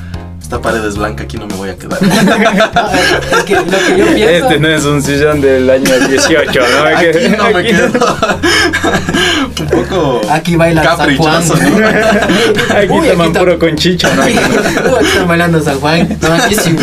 esta 0.48 0.62
pared 0.62 0.82
es 0.86 0.96
blanca, 0.96 1.25
aquí 1.25 1.36
no 1.36 1.46
me 1.46 1.56
voy 1.56 1.70
a 1.72 1.75
quedar? 1.77 2.00
es 3.38 3.44
que 3.44 3.56
lo 3.56 3.66
que 3.66 3.98
yo 3.98 4.06
pienso... 4.16 4.30
Este 4.48 4.60
no 4.62 4.68
es 4.70 4.86
un 4.86 5.04
sillón 5.04 5.42
del 5.42 5.70
año 5.70 6.00
18, 6.08 6.39
¿no? 6.62 6.84
Aquí 6.98 7.08
no 7.38 7.44
me 7.50 7.60
Aquí- 7.60 7.68
quedo. 7.68 8.18
Un 9.60 9.68
poco 9.68 10.22
Aquí 10.32 10.56
baila 10.56 10.86
San 10.86 10.98
caprichoso, 11.00 11.54
Juan. 11.58 11.82
¿no? 11.82 11.88
Aquí 12.77 12.94
Uy, 12.94 13.08
toman 13.10 13.30
aquí 13.32 13.39
puro 13.39 13.60
con 13.60 13.75
chicha, 13.75 14.16
¿no? 14.16 14.24
Uy, 14.24 14.39
están 15.06 15.27
bailando 15.27 15.62
San 15.62 15.82
Juan. 15.82 16.18
No, 16.22 16.34
aquí 16.34 16.56
sí, 16.56 16.74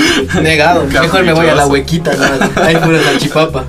negado. 0.42 0.84
Mejor 0.84 1.24
me 1.24 1.32
voy 1.32 1.46
a 1.46 1.54
la 1.54 1.66
huequita. 1.66 2.12
¿no? 2.14 2.62
Hay 2.62 2.76
pura 2.76 3.02
salchipapa. 3.02 3.64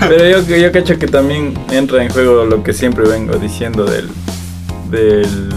Pero 0.00 0.42
yo, 0.42 0.56
yo 0.56 0.72
cacho 0.72 0.98
que 0.98 1.06
también 1.06 1.54
entra 1.70 2.02
en 2.04 2.10
juego 2.10 2.44
lo 2.44 2.62
que 2.62 2.74
siempre 2.74 3.08
vengo 3.08 3.36
diciendo 3.38 3.86
del, 3.86 4.10
del 4.90 5.54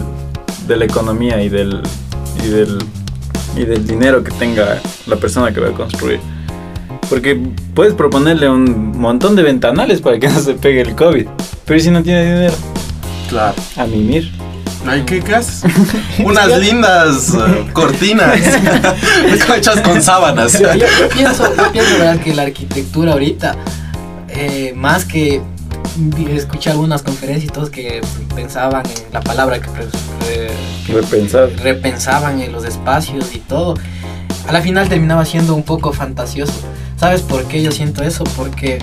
de 0.66 0.78
la 0.78 0.86
economía 0.86 1.42
y 1.42 1.50
del, 1.50 1.82
y 2.42 2.48
del 2.48 2.78
y 3.58 3.66
del 3.66 3.86
dinero 3.88 4.24
que 4.24 4.32
tenga 4.32 4.80
la 5.08 5.16
persona 5.16 5.52
que 5.54 5.60
va 5.60 5.70
a 5.70 5.74
construir. 5.74 6.20
Porque 7.10 7.40
puedes 7.74 7.94
proponerle 7.94 8.50
un 8.50 8.98
montón 9.00 9.36
de 9.36 9.44
ventanales 9.44 10.02
para 10.02 10.20
que 10.20 10.28
no 10.30 10.40
se 10.40 10.54
pegue 10.54 10.82
el 10.82 10.96
COVID. 10.96 11.28
Pero 11.66 11.78
¿y 11.78 11.82
si 11.82 11.90
no 11.92 12.04
tiene 12.04 12.24
dinero, 12.26 12.54
Claro. 13.30 13.56
a 13.76 13.86
mimir. 13.86 14.32
Ay, 14.86 15.04
¿qué, 15.06 15.20
qué 15.22 15.36
haces? 15.36 15.64
Unas 16.24 16.48
lindas 16.60 17.34
eh, 17.34 17.68
cortinas 17.74 18.40
hechas 19.58 19.82
con 19.82 20.02
sábanas. 20.02 20.54
Yo, 20.60 20.74
yo- 20.76 20.86
yo 21.00 21.10
pienso, 21.10 21.56
yo 21.58 21.72
pienso 21.74 21.92
¿verdad? 21.98 22.20
que 22.22 22.34
la 22.34 22.44
arquitectura 22.44 23.12
ahorita, 23.14 23.56
eh, 24.30 24.72
más 24.76 25.04
que 25.04 25.42
escuché 26.30 26.70
algunas 26.70 27.02
conferencias 27.04 27.46
y 27.46 27.54
todos 27.54 27.70
que 27.70 28.02
pensaban 28.36 28.84
en 28.86 29.14
la 29.14 29.22
palabra 29.22 29.60
que 29.60 29.68
re- 29.68 30.94
Repensar. 30.94 31.50
repensaban 31.62 32.42
en 32.42 32.52
los 32.52 32.66
espacios 32.66 33.34
y 33.36 33.40
todo, 33.40 33.76
a 34.48 34.52
la 34.52 34.62
final 34.62 34.88
terminaba 34.90 35.26
siendo 35.26 35.56
un 35.56 35.64
poco 35.64 35.92
fantasioso. 35.94 36.54
¿Sabes 36.98 37.22
por 37.22 37.46
qué 37.46 37.62
yo 37.62 37.72
siento 37.72 38.04
eso? 38.04 38.24
Porque 38.36 38.80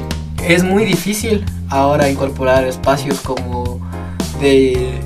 es 0.46 0.62
muy 0.62 0.84
difícil 0.84 1.44
ahora 1.68 2.08
incorporar 2.10 2.64
espacios 2.66 3.20
como 3.20 3.80
de, 4.40 5.00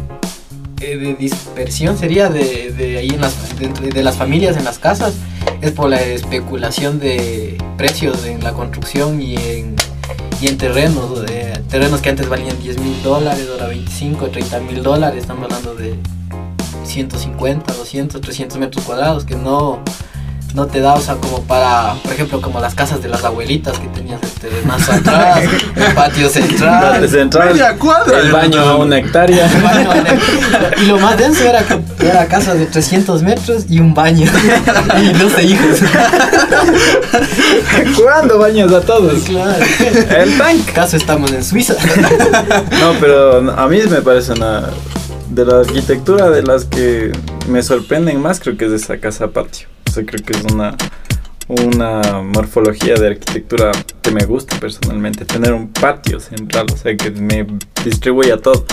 eh, 0.81 0.97
de 0.97 1.15
dispersión, 1.15 1.97
sería 1.97 2.29
de, 2.29 2.73
de 2.77 2.99
ahí 2.99 3.09
en 3.11 3.21
las, 3.21 3.59
dentro 3.59 3.87
de 3.87 4.03
las 4.03 4.17
familias 4.17 4.57
en 4.57 4.65
las 4.65 4.79
casas. 4.79 5.15
Es 5.61 5.73
por 5.73 5.89
la 5.89 6.01
especulación 6.03 6.99
de 7.01 7.57
precios 7.77 8.25
en 8.27 8.43
la 8.45 8.53
construcción 8.53 9.23
y 9.23 9.37
en, 9.37 9.77
y 10.41 10.47
en 10.47 10.59
terrenos. 10.59 11.25
eh, 11.29 11.61
terrenos 11.69 12.01
que 12.01 12.11
antes 12.11 12.29
valían 12.29 12.59
10 12.61 12.79
mil 12.81 13.03
dólares, 13.03 13.47
ahora 13.51 13.69
25, 13.69 14.29
30 14.29 14.61
mil 14.61 14.83
dólares. 14.83 15.23
Estamos 15.23 15.45
hablando 15.45 15.75
de 15.75 15.99
150, 16.85 17.73
200, 17.73 18.21
300 18.21 18.59
metros 18.59 18.85
cuadrados 18.85 19.25
que 19.25 19.37
no, 19.37 19.81
no 20.55 20.67
te 20.67 20.81
da, 20.81 20.95
o 20.95 21.01
sea, 21.01 21.17
como 21.17 21.43
para, 21.43 21.95
por 22.03 22.13
ejemplo, 22.13 22.41
como 22.41 22.61
las 22.61 22.75
casas 22.75 23.03
de 23.03 23.09
las 23.09 23.23
abuelitas 23.25 23.79
que 23.79 23.87
tenías 23.89 24.21
el 24.23 24.31
terrenazo 24.31 24.93
atrás, 24.99 25.41
el 25.77 25.95
patio 25.95 26.29
central. 26.29 27.09
Central, 27.09 27.49
Media 27.51 27.77
cuadra. 27.77 28.19
el 28.19 28.33
baño 28.33 28.61
a 28.61 28.77
una 28.77 28.99
hectárea. 28.99 29.47
el 29.47 29.63
baño 29.63 29.91
y 30.83 30.87
lo 30.87 30.99
más 30.99 31.17
denso 31.19 31.45
era 31.45 31.63
que 31.63 31.79
era 32.07 32.27
casa 32.27 32.55
de 32.55 32.67
300 32.67 33.23
metros 33.23 33.65
y 33.69 33.81
un 33.81 33.95
baño 33.95 34.31
y 35.03 35.13
12 35.19 35.43
hijos. 35.45 35.79
¿Cuándo 38.03 38.39
baños 38.39 38.73
a 38.73 38.81
todos? 38.81 39.23
Claro. 39.25 39.65
El 40.17 40.39
tanque. 40.39 40.71
¿Acaso 40.71 40.97
estamos 40.97 41.31
en 41.33 41.45
Suiza? 41.45 41.75
No, 42.81 42.93
pero 43.01 43.51
a 43.53 43.69
mí 43.69 43.81
me 43.89 44.01
parece 44.03 44.33
una 44.33 44.65
de 45.31 45.45
la 45.45 45.61
arquitectura 45.61 46.31
de 46.31 46.43
las 46.43 46.65
que 46.65 47.13
me 47.49 47.63
sorprenden 47.63 48.21
más, 48.21 48.41
creo 48.41 48.57
que 48.57 48.67
es 48.67 48.73
esa 48.73 48.99
casa 48.99 49.29
patio. 49.29 49.69
Creo 50.05 50.25
que 50.25 50.33
es 50.33 50.45
una 50.53 50.77
una 51.49 52.21
morfología 52.23 52.95
de 52.95 53.09
arquitectura 53.09 53.73
que 54.03 54.11
me 54.11 54.25
gusta 54.25 54.61
personalmente, 54.61 55.25
tener 55.25 55.55
un 55.55 55.73
patio 55.73 56.21
central, 56.21 56.67
o 56.73 56.77
sea, 56.77 56.97
que 56.97 57.11
me 57.11 57.47
distribuya 57.85 58.37
todo. 58.37 58.67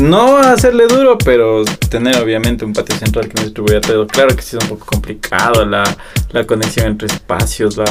No 0.00 0.38
hacerle 0.38 0.86
duro, 0.86 1.18
pero 1.18 1.64
tener 1.88 2.16
obviamente 2.20 2.64
un 2.64 2.72
patio 2.72 2.96
central 2.96 3.28
que 3.28 3.34
me 3.34 3.44
distribuya 3.44 3.80
todo. 3.80 4.06
Claro 4.06 4.34
que 4.34 4.42
sí 4.42 4.56
es 4.56 4.62
un 4.64 4.70
poco 4.70 4.86
complicado 4.86 5.64
la, 5.64 5.84
la 6.30 6.46
conexión 6.46 6.86
entre 6.86 7.06
espacios, 7.06 7.76
la... 7.76 7.84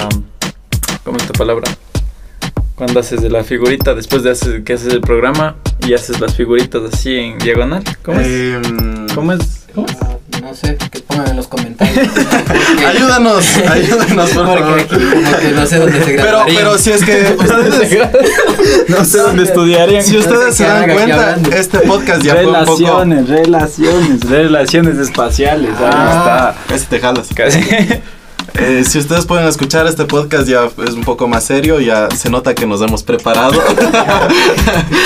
¿Cómo 1.03 1.17
es 1.17 1.24
esta 1.24 1.38
palabra? 1.38 1.72
Cuando 2.75 3.00
haces 3.00 3.22
de 3.22 3.29
la 3.29 3.43
figurita, 3.43 3.93
después 3.93 4.24
de 4.24 4.31
hacer, 4.31 4.63
que 4.63 4.74
haces 4.74 4.91
el 4.91 5.01
programa 5.01 5.55
y 5.88 5.93
haces 5.93 6.19
las 6.19 6.36
figuritas 6.36 6.81
así 6.91 7.15
en 7.15 7.39
diagonal. 7.39 7.84
¿Cómo 8.03 8.19
es? 8.19 8.27
Em, 8.27 9.07
¿Cómo 9.15 9.34
es? 9.34 9.67
¿Cómo 9.74 9.88
es? 9.88 10.16
No 10.63 10.67
sé, 10.69 10.77
que 10.91 10.99
pongan 11.01 11.27
en 11.29 11.35
los 11.37 11.47
comentarios. 11.47 12.07
Ayúdanos, 12.87 13.45
ayúdenos, 13.69 14.29
por 14.31 14.45
Porque 14.45 14.63
favor. 14.63 14.79
aquí 14.79 14.95
como 14.95 15.37
que 15.39 15.51
no 15.51 15.65
sé 15.67 15.77
dónde 15.77 16.03
se 16.03 16.13
Pero, 16.13 16.45
pero 16.47 16.77
si 16.77 16.91
es 16.91 17.03
que 17.03 17.35
ustedes, 17.39 18.89
no 18.89 19.05
sé 19.05 19.17
dónde 19.19 19.43
estudiarían. 19.43 20.03
si 20.03 20.17
ustedes 20.17 20.55
se 20.55 20.63
dan 20.63 20.89
cuenta, 20.89 21.37
este 21.55 21.79
podcast 21.79 22.21
ya 22.23 22.33
fue 22.35 22.47
un 22.47 22.65
poco. 22.65 22.77
Relaciones, 22.77 23.29
relaciones, 23.29 24.21
relaciones 24.29 24.97
espaciales. 24.97 25.71
Ah, 25.79 26.53
Ahí 26.69 26.75
ese 26.75 26.85
te 26.85 26.99
jalas. 26.99 27.29
está. 27.29 27.43
Casi. 27.43 27.59
Eh, 28.59 28.83
si 28.83 28.97
ustedes 28.97 29.25
pueden 29.25 29.47
escuchar 29.47 29.85
este 29.85 30.05
podcast 30.05 30.47
ya 30.47 30.69
es 30.87 30.93
un 30.95 31.03
poco 31.03 31.27
más 31.27 31.43
serio, 31.43 31.79
ya 31.79 32.09
se 32.09 32.29
nota 32.29 32.55
que 32.55 32.65
nos 32.65 32.81
hemos 32.81 33.03
preparado. 33.03 33.53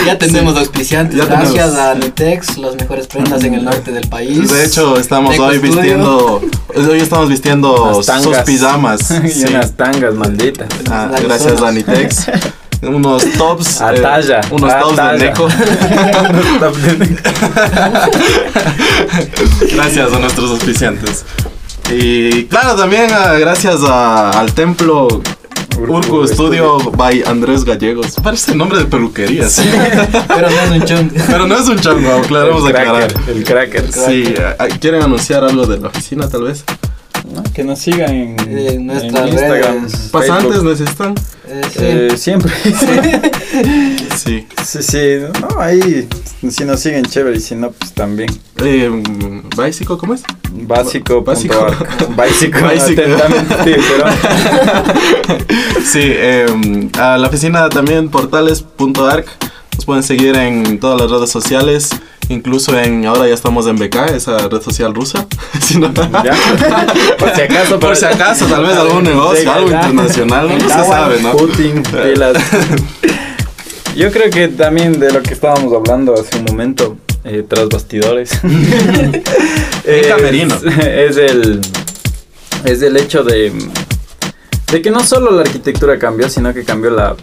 Ya 0.06 0.18
tenemos 0.18 0.58
auspiciantes. 0.58 1.16
Ya 1.18 1.26
Gracias 1.26 1.54
tenemos. 1.54 1.78
a 1.78 1.94
Nitex, 1.96 2.58
las 2.58 2.76
mejores 2.76 3.08
prendas 3.08 3.44
en 3.44 3.54
el 3.54 3.64
norte 3.64 3.92
del 3.92 4.08
país. 4.10 4.50
De 4.52 4.66
hecho, 4.66 4.98
estamos 4.98 5.38
hoy 5.38 5.58
Studio. 5.58 5.62
vistiendo, 5.76 6.42
hoy 6.76 7.00
estamos 7.00 7.30
vistiendo 7.30 8.02
sus 8.04 8.38
pijamas. 8.46 9.12
y 9.26 9.30
Sí. 9.30 9.46
unas 9.50 9.74
tangas 9.74 10.14
malditas. 10.16 10.68
Ah, 10.90 11.10
gracias 11.22 11.54
zonas. 11.60 11.62
Danitex. 11.62 12.26
Unos 12.84 13.24
tops. 13.38 13.80
A 13.80 13.94
eh, 13.94 14.00
talla, 14.02 14.42
unos 14.50 14.72
a 14.74 14.80
tops 14.80 14.96
talla. 14.96 15.12
de 15.14 15.26
Neko. 15.30 15.48
gracias 19.76 20.12
a 20.14 20.20
nuestros 20.20 20.50
auspiciantes. 20.52 21.24
Y 21.92 22.46
claro, 22.46 22.76
también 22.76 23.08
ah, 23.12 23.34
gracias 23.40 23.82
a- 23.84 24.32
al 24.32 24.54
templo 24.54 25.08
Urco 25.78 25.94
Urco 25.98 26.28
Studio 26.28 26.78
by 26.92 27.24
Andrés 27.26 27.64
Gallegos. 27.64 28.16
Parece 28.24 28.56
nombre 28.56 28.80
de 28.80 28.86
peluquería, 28.86 29.50
sí. 29.50 29.70
Pero 30.28 30.50
no 30.50 30.62
es 30.62 30.72
un 30.72 30.86
chongo. 30.86 31.12
Pero 31.28 31.48
no 31.48 31.58
es 31.58 31.68
un 31.68 31.80
chango, 31.80 32.12
aclaremos 32.14 32.70
el 32.70 32.76
aclarar. 32.76 33.14
cracker, 33.14 33.36
el 33.36 33.44
cracker. 33.44 33.92
Sí, 33.92 34.34
ah, 34.60 34.68
¿quieren 34.80 35.02
anunciar 35.02 35.44
algo 35.44 35.66
de 35.66 35.80
la 35.80 35.88
oficina 35.88 36.30
tal 36.30 36.44
vez? 36.44 36.64
¿no? 37.34 37.44
Que 37.54 37.64
nos 37.64 37.80
sigan 37.80 38.12
en, 38.14 38.40
En 38.40 38.88
nuestras 38.88 39.30
Instagram, 39.30 39.82
redes. 39.86 40.10
¿Pasantes 40.12 40.52
Facebook. 40.54 40.70
necesitan? 40.72 41.16
Eh, 41.54 41.62
sí. 41.70 41.80
Eh, 41.82 42.18
siempre. 42.18 42.52
Sí. 44.16 44.48
sí, 44.64 44.84
sí. 44.84 45.18
No, 45.42 45.60
ahí, 45.60 46.08
si 46.50 46.64
nos 46.64 46.80
siguen, 46.80 47.04
chévere. 47.06 47.38
Y 47.38 47.42
si 47.42 47.56
no, 47.56 47.72
pues 47.72 47.92
también. 47.94 48.30
Eh, 48.64 48.90
¿Básico 49.56 49.98
cómo 49.98 50.14
es? 50.14 50.24
Básico. 50.52 51.22
Básico. 51.24 51.56
Básico. 52.16 52.60
Básico. 52.62 53.02
sí, 53.66 53.76
pero- 53.76 54.06
Sí, 55.84 56.00
eh, 56.04 56.90
a 57.00 57.18
la 57.18 57.28
oficina 57.28 57.68
también 57.70 58.10
portales.arc. 58.10 59.28
Nos 59.76 59.86
pueden 59.86 60.04
seguir 60.04 60.36
en 60.36 60.80
todas 60.80 61.00
las 61.02 61.10
redes 61.12 61.30
sociales. 61.30 61.90
Incluso 62.30 62.78
en 62.80 63.06
ahora 63.06 63.28
ya 63.28 63.34
estamos 63.34 63.68
en 63.68 63.76
BK, 63.78 64.12
esa 64.16 64.48
red 64.48 64.62
social 64.62 64.94
rusa. 64.94 65.26
Si 65.62 65.78
no- 65.78 65.92
Ya. 66.24 66.36
Por 67.18 67.34
si 67.36 67.42
acaso. 67.42 67.80
Por 67.80 67.96
si 67.96 68.06
acaso, 68.06 68.46
tal 68.46 68.64
vez 68.66 68.78
algún 68.78 69.04
negocio, 69.04 69.52
algo 69.52 69.70
internacional, 69.72 70.48
no 70.50 70.60
se 70.60 70.68
sabe, 70.70 71.22
¿no? 71.22 71.32
Putin, 71.34 71.84
pilas. 71.92 72.38
Yo 73.96 74.12
creo 74.12 74.30
que 74.30 74.48
también 74.48 75.00
de 75.00 75.12
lo 75.12 75.22
que 75.22 75.34
estábamos 75.34 75.74
hablando 75.74 76.14
hace 76.14 76.38
un 76.38 76.46
momento, 76.46 76.98
eh, 77.26 77.44
tras 77.48 77.68
bastidores. 77.70 78.32
es, 79.86 80.08
camerino. 80.08 80.56
Es 80.56 81.18
el, 81.18 81.60
es 82.64 82.82
el 82.82 82.96
hecho 82.98 83.24
de, 83.24 83.52
de 84.72 84.82
que 84.82 84.90
no 84.92 85.04
solo 85.04 85.32
la 85.32 85.42
arquitectura 85.42 86.00
cambió, 86.00 86.30
sino 86.30 86.54
que 86.54 86.64
cambió 86.64 86.92
la 86.92 87.16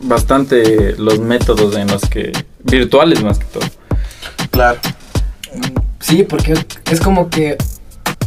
bastante 0.00 0.96
los 0.96 1.18
métodos 1.18 1.76
en 1.76 1.88
los 1.88 2.02
que 2.02 2.32
virtuales 2.64 3.22
más 3.22 3.38
que 3.38 3.44
todo. 3.46 3.64
Claro. 4.50 4.78
Sí, 6.00 6.22
porque 6.22 6.54
es 6.90 7.00
como 7.00 7.30
que 7.30 7.56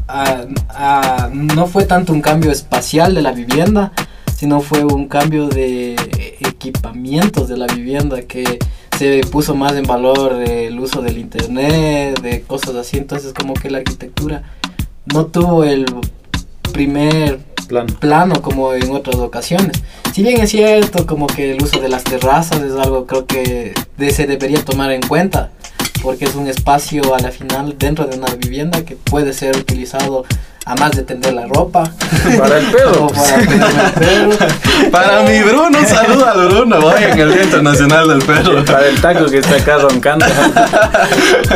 ah, 0.07 0.45
ah, 0.69 1.29
no 1.31 1.67
fue 1.67 1.85
tanto 1.85 2.13
un 2.13 2.21
cambio 2.21 2.51
espacial 2.51 3.15
de 3.15 3.21
la 3.21 3.31
vivienda, 3.31 3.91
sino 4.35 4.61
fue 4.61 4.83
un 4.83 5.07
cambio 5.07 5.47
de 5.47 5.95
equipamientos 6.39 7.47
de 7.47 7.57
la 7.57 7.67
vivienda 7.67 8.21
que 8.23 8.59
se 8.97 9.21
puso 9.31 9.55
más 9.55 9.73
en 9.73 9.83
valor 9.83 10.41
el 10.41 10.77
uso 10.79 11.01
del 11.01 11.17
internet, 11.17 12.19
de 12.21 12.41
cosas 12.41 12.75
así. 12.75 12.97
Entonces 12.97 13.33
como 13.33 13.53
que 13.53 13.69
la 13.69 13.77
arquitectura 13.79 14.43
no 15.05 15.25
tuvo 15.27 15.63
el 15.63 15.85
primer 16.71 17.39
Plan. 17.67 17.85
plano 17.85 18.41
como 18.41 18.73
en 18.73 18.91
otras 18.95 19.17
ocasiones. 19.17 19.77
Si 20.13 20.23
bien 20.23 20.41
es 20.41 20.49
cierto 20.49 21.05
como 21.05 21.27
que 21.27 21.51
el 21.51 21.61
uso 21.61 21.79
de 21.79 21.87
las 21.89 22.03
terrazas 22.03 22.61
es 22.61 22.73
algo 22.73 23.05
creo 23.05 23.25
que 23.27 23.73
de- 23.97 24.11
se 24.11 24.25
debería 24.25 24.63
tomar 24.65 24.91
en 24.91 25.01
cuenta 25.01 25.51
porque 26.01 26.25
es 26.25 26.33
un 26.33 26.47
espacio 26.47 27.13
a 27.13 27.19
la 27.19 27.29
final 27.31 27.75
dentro 27.77 28.05
de 28.05 28.17
una 28.17 28.33
vivienda 28.35 28.83
que 28.83 28.95
puede 28.95 29.33
ser 29.33 29.55
utilizado 29.55 30.25
a 30.65 30.75
más 30.75 30.91
de 30.93 31.03
tender 31.03 31.33
la 31.33 31.45
ropa 31.45 31.91
Para 32.39 32.57
el 32.57 32.65
pedo. 32.67 33.07
para 33.13 33.35
el 33.35 33.47
perro. 33.93 34.91
Para 34.91 35.21
mi 35.23 35.39
Bruno, 35.41 35.77
un 35.79 35.85
saludo 35.85 36.25
al 36.27 36.47
Bruno, 36.47 36.77
hoy 36.77 37.03
en 37.03 37.19
el 37.19 37.33
Día 37.33 37.43
Internacional 37.43 38.07
del 38.07 38.19
Perro. 38.19 38.63
Para 38.65 38.87
el 38.87 38.99
taco 39.01 39.25
que 39.27 39.39
está 39.39 39.55
acá 39.55 39.77
roncando. 39.79 40.25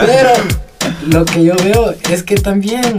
Pero 0.06 0.30
lo 1.08 1.26
que 1.26 1.44
yo 1.44 1.54
veo 1.64 1.94
es 2.10 2.24
que 2.24 2.36
también 2.36 2.96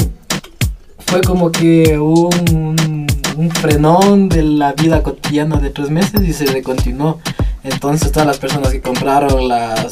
fue 1.07 1.21
como 1.23 1.51
que 1.53 1.99
un, 1.99 3.07
un 3.37 3.51
frenón 3.51 4.29
de 4.29 4.43
la 4.43 4.73
vida 4.73 5.03
cotidiana 5.03 5.57
de 5.57 5.71
tres 5.71 5.91
meses 5.91 6.23
y 6.23 6.33
se 6.33 6.63
continuó. 6.63 7.21
Entonces 7.63 8.13
todas 8.13 8.27
las 8.27 8.39
personas 8.39 8.71
que 8.71 8.81
compraron 8.81 9.49
las 9.49 9.87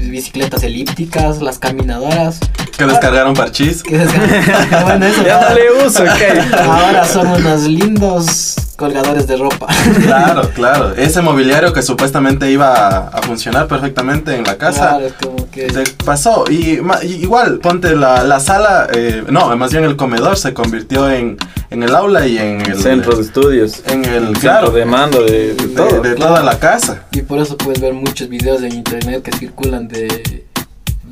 bicicletas 0.00 0.62
elípticas, 0.64 1.40
las 1.40 1.58
caminadoras, 1.58 2.40
Que 2.76 2.84
descargaron 2.84 3.34
parchís. 3.34 3.82
que 3.82 4.02
es- 4.02 4.10
bueno, 4.84 5.06
eso 5.06 5.22
ya 5.24 5.48
no 5.48 5.54
le 5.54 5.86
uso, 5.86 6.02
¿qué? 6.18 6.40
ahora 6.58 7.06
son 7.06 7.28
unos 7.28 7.62
lindos 7.62 8.55
colgadores 8.76 9.26
de 9.26 9.36
ropa. 9.36 9.66
Claro, 10.02 10.50
claro. 10.54 10.94
Ese 10.94 11.20
mobiliario 11.22 11.72
que 11.72 11.82
supuestamente 11.82 12.50
iba 12.50 12.74
a, 12.74 13.08
a 13.08 13.22
funcionar 13.22 13.66
perfectamente 13.66 14.36
en 14.36 14.44
la 14.44 14.56
casa. 14.56 14.98
Claro, 14.98 15.14
como 15.22 15.50
que 15.50 15.66
pasó. 16.04 16.44
Y, 16.50 16.78
ma- 16.82 17.02
y 17.02 17.14
igual, 17.22 17.58
ponte 17.58 17.96
la, 17.96 18.22
la 18.24 18.38
sala, 18.40 18.86
eh, 18.92 19.24
no, 19.28 19.56
más 19.56 19.72
bien 19.72 19.84
el 19.84 19.96
comedor 19.96 20.36
se 20.36 20.52
convirtió 20.54 21.10
en, 21.10 21.36
en 21.70 21.82
el 21.82 21.94
aula 21.94 22.26
y 22.26 22.38
en 22.38 22.60
el 22.60 22.80
Centro 22.80 23.16
de 23.16 23.22
estudios. 23.22 23.82
En 23.86 24.04
el, 24.04 24.24
Centro 24.26 24.40
claro, 24.40 24.70
de 24.70 24.84
mando 24.84 25.22
de, 25.24 25.54
de 25.54 25.66
de, 25.66 25.68
todo. 25.74 26.00
de 26.02 26.14
toda 26.14 26.42
la 26.42 26.58
casa. 26.58 27.04
Y 27.12 27.22
por 27.22 27.38
eso 27.40 27.56
puedes 27.56 27.80
ver 27.80 27.94
muchos 27.94 28.28
videos 28.28 28.62
en 28.62 28.72
internet 28.74 29.22
que 29.22 29.32
circulan 29.32 29.88
de, 29.88 30.45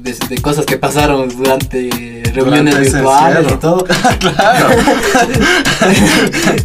de, 0.05 0.13
de 0.29 0.43
cosas 0.43 0.67
que 0.67 0.77
pasaron 0.77 1.29
durante 1.31 2.23
reuniones 2.35 2.75
Durante 2.75 2.91
virtuales 2.91 3.53
y 3.53 3.57
todo. 3.57 3.85
claro. 4.21 4.69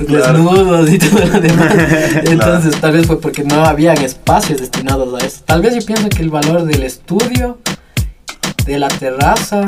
Desnudos 0.07 0.89
y 0.91 0.99
todo 0.99 1.25
lo 1.25 1.39
demás. 1.39 1.73
Entonces 2.25 2.79
tal 2.81 2.91
vez 2.91 3.07
fue 3.07 3.21
porque 3.21 3.43
no 3.43 3.63
habían 3.63 3.97
espacios 4.01 4.59
destinados 4.59 5.21
a 5.21 5.25
eso. 5.25 5.41
Tal 5.45 5.61
vez 5.61 5.73
yo 5.73 5.85
pienso 5.85 6.09
que 6.09 6.21
el 6.21 6.29
valor 6.29 6.65
del 6.65 6.83
estudio, 6.83 7.59
de 8.65 8.77
la 8.77 8.89
terraza 8.89 9.63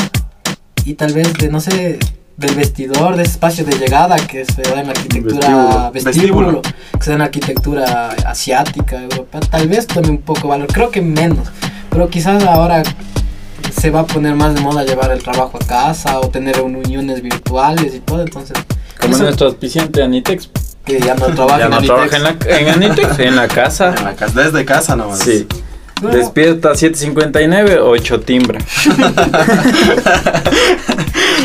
y 0.84 0.96
tal 0.96 1.14
vez 1.14 1.34
de, 1.36 1.50
no 1.50 1.62
sé, 1.62 1.98
del 2.36 2.56
vestidor, 2.56 3.16
de 3.16 3.24
ese 3.24 3.34
espacio 3.34 3.64
de 3.64 3.78
llegada 3.78 4.18
que 4.18 4.44
se 4.46 4.64
da 4.64 4.82
en 4.82 4.88
la 4.88 4.92
arquitectura 4.92 5.92
Vestíbulo. 5.92 5.92
vestíbulo, 5.92 6.46
Vestíbulo. 6.48 6.62
que 6.62 7.04
se 7.04 7.10
da 7.12 7.14
en 7.14 7.20
la 7.20 7.26
arquitectura 7.26 8.10
asiática, 8.26 9.02
europea, 9.02 9.40
tal 9.42 9.68
vez 9.70 9.88
tome 9.88 10.10
un 10.10 10.18
poco 10.22 10.48
valor, 10.50 10.68
creo 10.68 10.90
que 10.90 11.02
menos, 11.02 11.48
pero 11.92 12.10
quizás 12.10 12.44
ahora 12.44 12.82
se 13.72 13.90
va 13.90 14.02
a 14.02 14.06
poner 14.08 14.36
más 14.36 14.54
de 14.56 14.62
moda 14.62 14.84
llevar 14.84 15.12
el 15.12 15.22
trabajo 15.24 15.58
a 15.62 15.66
casa 15.66 16.20
o 16.20 16.30
tener 16.30 16.56
reuniones 16.58 17.22
virtuales 17.22 17.94
y 17.96 18.00
todo, 18.00 18.22
entonces 18.22 18.58
Como 19.00 19.14
eso 19.16 19.24
nuestro 19.24 19.48
auspiciante 19.48 20.02
Anitex. 20.04 20.50
que 20.86 21.00
ya 21.00 21.16
no 21.16 21.28
trabaja 21.28 21.60
Ya 21.60 21.66
en 21.66 21.72
no 21.72 21.78
Anitex. 21.78 21.96
trabaja 21.96 22.18
en, 22.18 22.24
la, 22.24 22.58
en 22.60 22.70
Anitex, 22.70 23.20
en 23.20 23.36
la 23.36 23.48
casa. 23.48 23.94
En 23.98 24.04
la 24.06 24.16
casa, 24.16 24.42
desde 24.42 24.66
casa 24.66 24.96
nomás. 24.96 25.20
Sí. 25.20 25.48
Bueno, 26.02 26.18
Despierta 26.18 26.72
7.59, 26.72 27.78
8 27.84 28.20
timbra. 28.22 28.60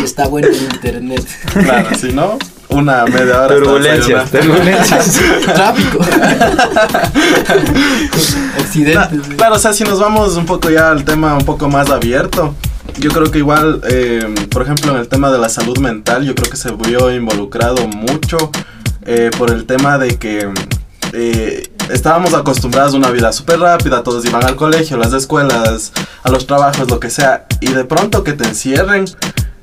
está 0.03 0.29
bueno 0.29 0.49
el 0.49 0.55
internet. 0.63 1.27
Claro, 1.53 1.89
si 1.99 2.13
no, 2.13 2.39
una 2.77 3.05
media 3.05 3.43
hora. 3.43 3.55
Turbulencias, 3.57 4.31
turbulencias. 4.31 5.21
Tráfico. 5.45 5.99
Accidentes. 8.59 8.97
Cla- 8.97 9.37
Claro, 9.37 9.55
o 9.57 9.59
sea, 9.59 9.73
si 9.73 9.85
nos 9.85 9.99
vamos 10.01 10.37
un 10.37 10.47
poco 10.47 10.71
ya 10.71 10.91
al 10.91 11.05
tema 11.05 11.35
un 11.35 11.45
poco 11.45 11.69
más 11.69 11.91
abierto, 11.91 12.55
yo 12.99 13.11
creo 13.11 13.31
que 13.31 13.39
igual, 13.39 13.81
eh, 13.89 14.35
por 14.51 14.63
ejemplo, 14.63 14.93
en 14.93 14.99
el 14.99 15.09
tema 15.09 15.31
de 15.31 15.39
la 15.39 15.49
salud 15.49 15.79
mental, 15.79 16.25
yo 16.25 16.35
creo 16.35 16.51
que 16.51 16.57
se 16.57 16.71
vio 16.73 17.13
involucrado 17.15 17.87
mucho 17.89 18.51
eh, 19.05 19.31
por 19.37 19.51
el 19.51 19.67
tema 19.67 19.99
de 19.99 20.17
que 20.17 20.49
eh, 21.13 21.71
estábamos 21.91 22.35
acostumbrados 22.35 22.95
a 22.95 22.97
una 22.97 23.11
vida 23.11 23.33
súper 23.33 23.61
rápida, 23.61 24.03
todos 24.03 24.25
iban 24.25 24.45
al 24.45 24.57
colegio, 24.57 24.97
las 24.97 25.13
escuelas, 25.13 25.93
a 26.23 26.31
los 26.31 26.47
trabajos, 26.47 26.91
lo 26.91 26.99
que 27.01 27.11
sea, 27.11 27.47
y 27.61 27.69
de 27.73 27.85
pronto 27.85 28.25
que 28.25 28.33
te 28.33 28.45
encierren, 28.45 29.07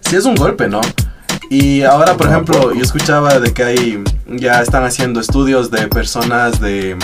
sí 0.01 0.15
es 0.15 0.25
un 0.25 0.35
golpe, 0.35 0.67
¿no? 0.67 0.81
Y 1.53 1.83
ahora, 1.83 2.17
por 2.17 2.27
ejemplo, 2.29 2.73
yo 2.73 2.81
escuchaba 2.81 3.39
de 3.39 3.53
que 3.53 3.63
hay, 3.63 4.03
ya 4.27 4.61
están 4.63 4.83
haciendo 4.85 5.19
estudios 5.19 5.69
de 5.69 5.87
personas 5.87 6.59
de, 6.59 6.95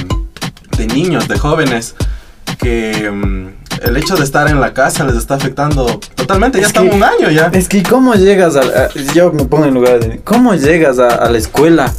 de 0.75 0.87
niños, 0.87 1.27
de 1.27 1.37
jóvenes, 1.37 1.93
que 2.59 3.11
mm, 3.11 3.47
el 3.87 3.97
hecho 3.97 4.15
de 4.15 4.23
estar 4.23 4.49
en 4.49 4.59
la 4.59 4.73
casa 4.73 5.03
les 5.05 5.15
está 5.17 5.35
afectando 5.35 5.99
totalmente. 6.15 6.57
Ya 6.57 6.63
Es 6.63 6.69
están 6.69 6.89
que- 6.89 6.95
un 6.95 7.03
año 7.03 7.29
ya. 7.29 7.51
Es 7.53 7.69
que 7.69 7.83
¿cómo 7.83 8.15
llegas 8.15 8.55
a, 8.55 8.61
a- 8.61 8.89
yo 9.13 9.31
me 9.31 9.45
pongo 9.45 9.65
en 9.65 9.73
lugar 9.75 9.99
de 9.99 10.19
cómo 10.23 10.55
llegas 10.55 10.97
a, 10.97 11.09
a 11.09 11.29
la 11.29 11.37
escuela 11.37 11.93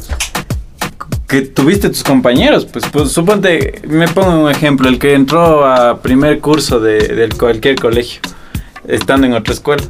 que 1.29 1.43
tuviste 1.43 1.87
tus 1.87 2.03
compañeros? 2.03 2.65
Pues, 2.65 2.83
pues 2.91 3.11
suponte, 3.13 3.81
me 3.87 4.09
pongo 4.09 4.43
un 4.43 4.51
ejemplo, 4.51 4.89
el 4.89 4.99
que 4.99 5.13
entró 5.13 5.65
a 5.65 6.01
primer 6.01 6.39
curso 6.41 6.81
de, 6.81 6.97
del 7.15 7.33
cualquier 7.37 7.77
colegio, 7.77 8.19
estando 8.89 9.25
en 9.25 9.33
otra 9.35 9.53
escuela. 9.53 9.83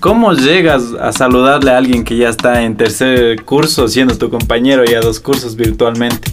¿Cómo 0.00 0.32
llegas 0.32 0.82
a 1.00 1.12
saludarle 1.12 1.70
a 1.70 1.78
alguien 1.78 2.04
que 2.04 2.16
ya 2.16 2.28
está 2.28 2.62
en 2.62 2.76
tercer 2.76 3.44
curso 3.44 3.88
siendo 3.88 4.16
tu 4.16 4.30
compañero 4.30 4.84
y 4.88 4.94
a 4.94 5.00
dos 5.00 5.20
cursos 5.20 5.56
virtualmente? 5.56 6.32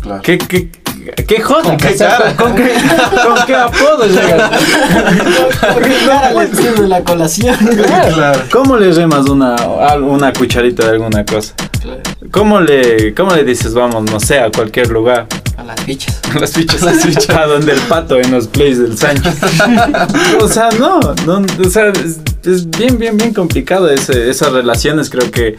Claro. 0.00 0.22
¿Qué, 0.22 0.38
qué, 0.38 0.70
qué 1.26 1.40
joda? 1.40 1.62
¿Con 1.62 1.76
qué 1.76 1.96
cara? 1.96 2.36
¿Con, 2.36 2.54
qué, 2.54 2.72
con 3.24 3.46
qué 3.46 3.54
apodo 3.54 4.06
llegas? 4.06 4.50
Porque 5.72 5.96
cara 6.06 6.32
le 6.32 6.54
sirve 6.54 6.88
la 6.88 7.04
colación. 7.04 7.56
Claro. 8.14 8.40
¿Cómo 8.50 8.76
le 8.76 8.92
remas 8.92 9.28
una, 9.28 9.56
una 9.98 10.32
cucharita 10.32 10.84
de 10.84 10.92
alguna 10.92 11.24
cosa? 11.24 11.54
Claro, 11.82 12.00
¿Cómo 12.30 12.60
le, 12.60 13.14
¿Cómo 13.14 13.34
le 13.34 13.44
dices, 13.44 13.74
vamos, 13.74 14.10
no 14.10 14.18
sé, 14.18 14.40
a 14.40 14.50
cualquier 14.50 14.88
lugar? 14.88 15.26
A 15.58 15.64
las 15.64 15.80
fichas, 15.82 16.20
las 16.40 16.52
fichas. 17.02 17.30
A 17.30 17.46
donde 17.46 17.72
el 17.72 17.80
pato 17.80 18.18
en 18.18 18.30
los 18.30 18.48
plays 18.48 18.78
del 18.78 18.96
Sánchez. 18.96 19.34
o 20.40 20.48
sea, 20.48 20.70
no, 20.78 21.00
no, 21.26 21.44
o 21.64 21.70
sea, 21.70 21.92
es, 22.46 22.68
bien, 22.70 22.98
bien, 22.98 23.16
bien 23.16 23.32
complicado 23.34 23.90
ese- 23.90 24.30
esas 24.30 24.52
relaciones, 24.52 25.10
creo 25.10 25.30
que 25.30 25.56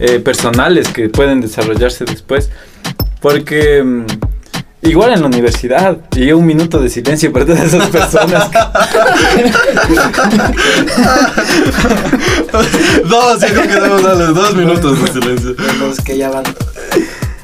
eh, 0.00 0.18
personales 0.20 0.88
que 0.88 1.08
pueden 1.08 1.40
desarrollarse 1.40 2.04
después. 2.04 2.50
Porque 3.20 3.82
mm, 3.82 4.04
igual 4.82 5.12
en 5.12 5.20
la 5.22 5.26
universidad, 5.26 5.98
y 6.16 6.30
un 6.32 6.46
minuto 6.46 6.78
de 6.80 6.88
silencio 6.88 7.32
para 7.32 7.44
todas 7.46 7.64
esas 7.64 7.88
personas. 7.88 8.48
que- 8.48 8.58
Dos, 13.08 13.40
yo 13.40 13.46
creo 13.48 13.62
que 13.62 13.68
debemos 13.74 14.02
darles 14.02 14.34
dos 14.34 14.54
minutos 14.54 15.00
de 15.02 15.12
silencio. 15.20 15.54
Los 15.80 15.98
que 16.00 16.18
ya 16.18 16.30
van 16.30 16.44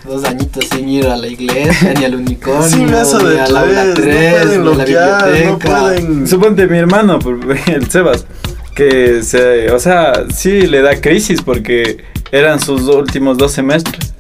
dos 0.07 0.25
añitos 0.25 0.67
sin 0.71 0.89
ir 0.89 1.07
a 1.07 1.17
la 1.17 1.27
iglesia, 1.27 1.95
ni 1.99 2.05
al 2.05 2.15
unicornio, 2.17 3.01
eso 3.01 3.19
de 3.19 3.35
ni 3.35 3.41
al 3.41 3.57
aula 3.57 3.85
tres, 3.95 3.97
3, 4.43 4.59
no 4.59 4.73
pueden 4.75 4.89
ni 4.91 4.95
a 4.95 5.01
la 5.01 5.17
bloquear, 5.17 5.23
no 5.23 5.33
biblioteca. 5.33 5.71
pueden... 5.81 6.29
Suponte 6.29 6.67
mi 6.67 6.79
hermano, 6.79 7.19
por- 7.19 7.39
el 7.69 7.91
Sebas, 7.91 8.27
que 8.75 9.23
se, 9.23 9.71
o 9.71 9.79
sea, 9.79 10.25
sí 10.35 10.67
le 10.67 10.83
da 10.83 11.01
crisis 11.01 11.43
porque 11.43 11.99
eran 12.33 12.61
sus 12.61 12.83
últimos 12.83 13.39
dos 13.39 13.53
semestres 13.53 14.15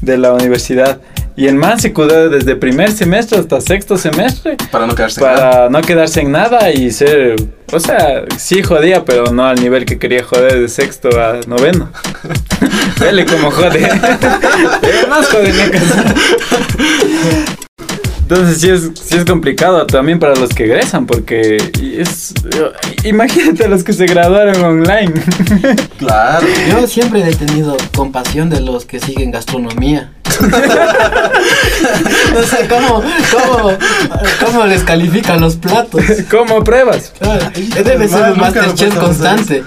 de 0.00 0.18
la 0.18 0.32
universidad. 0.32 1.00
Y 1.36 1.46
el 1.48 1.56
man 1.56 1.80
se 1.80 1.92
cuidó 1.92 2.30
desde 2.30 2.54
primer 2.54 2.92
semestre 2.92 3.38
hasta 3.38 3.60
sexto 3.60 3.98
semestre 3.98 4.56
Para 4.70 4.86
no 4.86 4.94
quedarse 4.94 5.20
en 5.20 5.26
nada. 5.26 5.50
para 5.50 5.68
no 5.68 5.80
quedarse 5.80 6.20
en 6.20 6.30
nada 6.30 6.70
y 6.70 6.92
ser, 6.92 7.34
o 7.72 7.80
sea, 7.80 8.22
sí 8.38 8.62
jodía, 8.62 9.04
pero 9.04 9.32
no 9.32 9.44
al 9.44 9.60
nivel 9.60 9.84
que 9.84 9.98
quería 9.98 10.22
joder 10.22 10.60
de 10.60 10.68
sexto 10.68 11.08
a 11.20 11.40
noveno. 11.48 11.90
Vele 13.00 13.26
como 13.26 13.50
jode. 13.50 13.80
Más 15.08 15.28
jodenecas. 15.28 15.82
Entonces 18.24 18.58
sí 18.58 18.70
es, 18.70 18.90
sí 18.94 19.18
es 19.18 19.24
complicado 19.26 19.86
también 19.86 20.18
para 20.18 20.34
los 20.34 20.48
que 20.48 20.64
egresan, 20.64 21.04
porque 21.04 21.58
es... 21.98 22.32
Imagínate 23.04 23.66
a 23.66 23.68
los 23.68 23.84
que 23.84 23.92
se 23.92 24.06
graduaron 24.06 24.64
online. 24.64 25.12
Claro. 25.98 26.46
Yo 26.68 26.86
siempre 26.86 27.22
he 27.26 27.34
tenido 27.34 27.76
compasión 27.94 28.50
de 28.50 28.60
los 28.60 28.84
que 28.84 28.98
siguen 29.00 29.30
gastronomía. 29.30 30.12
no 32.34 32.42
sé 32.42 32.66
cómo, 32.68 33.02
cómo, 33.32 33.70
cómo 34.44 34.66
les 34.66 34.82
califican 34.82 35.40
los 35.40 35.56
platos. 35.56 36.02
¿Cómo 36.30 36.64
pruebas? 36.64 37.12
Claro, 37.18 37.50
debe 37.84 38.08
ser 38.08 38.32
un 38.32 38.40
Masterchef 38.40 38.96
constante. 38.96 39.62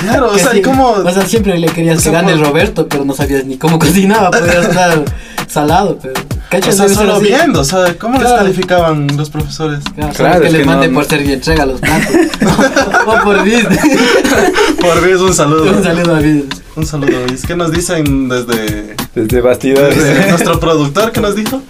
Claro, 0.00 0.32
o 0.32 0.38
sea, 0.38 0.52
sí, 0.52 0.62
¿cómo...? 0.62 0.90
O 0.90 1.10
sea, 1.10 1.26
siempre 1.26 1.58
le 1.58 1.68
querías 1.68 1.98
o 1.98 2.00
sea, 2.00 2.12
que 2.12 2.16
gane 2.16 2.32
el 2.32 2.40
Roberto, 2.40 2.88
pero 2.88 3.04
no 3.04 3.14
sabías 3.14 3.44
ni 3.44 3.58
cómo 3.58 3.78
cocinaba. 3.78 4.30
Podías 4.30 4.68
estar 4.68 5.04
salado, 5.48 5.98
pero. 6.00 6.14
O 6.46 6.50
¿cachas? 6.50 6.76
sea, 6.76 6.86
ser 6.88 6.96
solo 6.96 7.14
así. 7.16 7.24
viendo, 7.24 7.60
o 7.60 7.64
sea, 7.64 7.94
¿cómo 7.98 8.18
les 8.20 8.30
calificaban 8.32 9.08
los 9.16 9.30
profesores? 9.30 9.80
Claro, 10.14 10.40
que 10.40 10.46
es 10.46 10.52
les 10.52 10.60
que 10.62 10.66
mande 10.66 10.88
no- 10.88 10.94
por 10.94 11.04
ser 11.04 11.18
bien 11.20 11.32
entrega 11.32 11.66
los 11.66 11.80
platos. 11.80 12.06
o 13.06 13.24
por 13.24 13.42
Disney. 13.42 13.78
Por 14.80 15.00
vez 15.00 15.16
un 15.20 15.34
saludo. 15.34 15.76
un 15.76 15.82
saludo 15.82 16.14
a 16.14 16.18
Disney. 16.20 16.48
Un 16.76 16.86
saludo. 16.86 17.26
¿Y 17.30 17.34
es 17.34 17.44
que 17.46 17.56
nos 17.56 17.72
dicen 17.72 18.28
desde, 18.28 18.94
Desde 19.14 19.40
bastidores. 19.40 19.96
desde 20.02 20.30
nuestro 20.30 20.60
productor? 20.60 21.10
¿Qué 21.10 21.20
nos 21.20 21.34
dijo? 21.34 21.62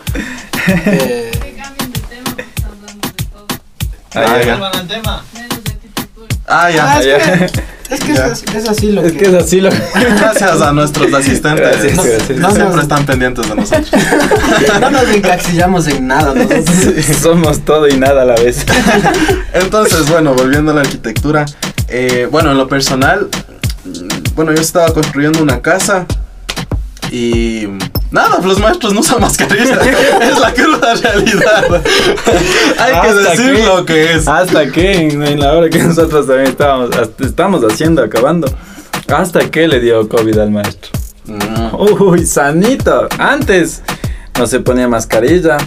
Eh, 0.67 1.31
Que 1.33 1.55
cambien 1.55 1.93
de 1.93 2.01
tema 2.01 2.23
porque 2.27 2.43
están 2.43 2.73
hablando 2.73 3.09
de 3.09 3.25
todo. 3.25 3.47
Ah, 4.15 4.43
ya. 4.45 4.57
Menos 4.57 4.89
de 5.65 5.71
arquitectura. 5.73 6.37
Ah, 6.47 6.71
ya. 6.71 7.47
Es 7.91 8.01
que, 8.01 8.13
es, 8.13 8.45
es, 8.55 8.69
así 8.69 8.91
lo 8.91 9.03
Es 9.03 9.13
que. 9.13 9.19
que 9.19 9.25
es 9.29 9.35
así 9.35 9.61
lo 9.61 9.71
Gracias 9.95 10.61
a 10.61 10.73
nuestros 10.73 11.13
asistentes. 11.15 11.61
Gracias, 11.61 11.97
No, 11.97 12.03
gracias. 12.03 12.39
no, 12.39 12.51
Siempre 12.53 12.77
no, 12.77 12.83
están 12.83 13.07
pendientes 13.07 13.49
de 13.49 13.55
nosotros. 13.55 13.91
no 14.81 14.91
nos 14.91 15.09
encasillamos 15.09 15.87
en 15.89 16.07
nada 16.09 16.35
nosotros. 16.35 16.65
Somos 17.23 17.61
todo 17.65 17.87
y 17.89 17.97
nada 17.97 18.23
a 18.23 18.25
la 18.25 18.35
vez. 18.35 18.65
Entonces, 19.55 20.09
bueno, 20.11 20.35
volviendo 20.35 20.73
a 20.73 20.75
la 20.75 20.81
arquitectura. 20.81 21.47
eh, 21.89 22.29
bueno, 22.31 22.51
en 22.53 22.59
lo 22.59 22.67
personal, 22.67 23.29
mm, 23.85 24.35
bueno, 24.35 24.53
yo 24.53 24.61
estaba 24.61 24.93
construyendo 24.93 25.43
una 25.43 25.63
casa 25.63 26.07
y 27.11 27.69
nada, 28.11 28.39
los 28.43 28.59
maestros 28.59 28.93
no 28.93 29.01
usan 29.01 29.21
mascarilla. 29.21 29.79
es 30.21 30.39
la 30.39 30.53
cruda 30.55 30.95
realidad. 30.95 31.83
Hay 32.79 33.01
que 33.03 33.15
decir 33.15 33.65
lo 33.65 33.85
que 33.85 34.13
es. 34.15 34.29
Hasta 34.29 34.71
que 34.71 34.93
en, 35.09 35.41
la 35.41 35.53
hora 35.53 35.69
que 35.71 35.83
nosotros 35.83 36.27
también 36.27 36.49
estábamos, 36.49 36.91
estamos 37.21 37.63
haciendo, 37.65 38.03
acabando. 38.03 38.49
Hasta 39.09 39.51
que 39.51 39.69
le 39.69 39.81
dio 39.81 40.09
COVID 40.09 40.39
al 40.39 40.51
maestro. 40.51 40.91
Mm, 41.27 41.75
Uy, 42.03 42.27
sanito. 42.27 43.09
Antes 43.19 43.83
no 44.39 44.47
se 44.47 44.61
ponía 44.61 44.89
mascarilla. 44.89 45.59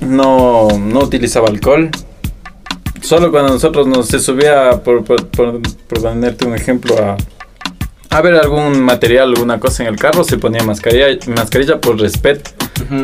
No, 0.00 0.68
no 0.78 1.00
utilizaba 1.00 1.48
alcohol. 1.48 1.90
Solo 3.02 3.30
cuando 3.30 3.52
nosotros 3.54 3.86
nos 3.86 4.08
se 4.08 4.18
subía, 4.18 4.82
por, 4.82 5.04
por, 5.04 5.26
por- 5.28 5.60
por 5.62 6.02
ponerte 6.02 6.46
un 6.46 6.54
ejemplo, 6.54 6.94
a, 6.98 7.16
a 8.10 8.20
ver 8.22 8.34
algún 8.34 8.82
material, 8.82 9.28
alguna 9.28 9.60
cosa 9.60 9.84
en 9.84 9.90
el 9.90 9.96
carro, 9.96 10.24
se 10.24 10.36
ponía 10.36 10.64
mascarilla, 10.64 11.06
mascarilla 11.28 11.80
por 11.80 11.98
respeto. 12.00 12.50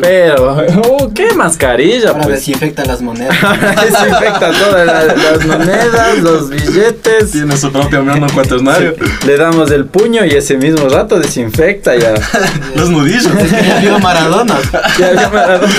Pero, 0.01 0.57
oh, 0.83 1.13
¿qué 1.13 1.33
mascarilla? 1.33 2.09
Ahora 2.09 2.23
Pues 2.23 2.35
desinfecta 2.35 2.83
las 2.83 3.01
monedas. 3.01 3.35
desinfecta 3.83 4.51
todas 4.51 4.85
las, 4.85 5.17
las 5.17 5.45
monedas, 5.45 6.19
los 6.19 6.49
billetes. 6.49 7.31
Tiene 7.31 7.55
su 7.55 7.71
propio 7.71 8.03
mano 8.03 8.27
cuaternario. 8.33 8.95
Le 9.25 9.37
damos 9.37 9.71
el 9.71 9.85
puño 9.85 10.25
y 10.25 10.31
ese 10.31 10.57
mismo 10.57 10.89
rato 10.89 11.19
desinfecta 11.19 11.95
ya. 11.95 12.13
Los 12.75 12.89
nudillos. 12.89 13.31
Ya 13.49 13.79
vio 13.79 13.99
Maradona. 13.99 14.55
Ya 14.99 15.11
vio 15.11 15.29
Maradona. 15.29 15.73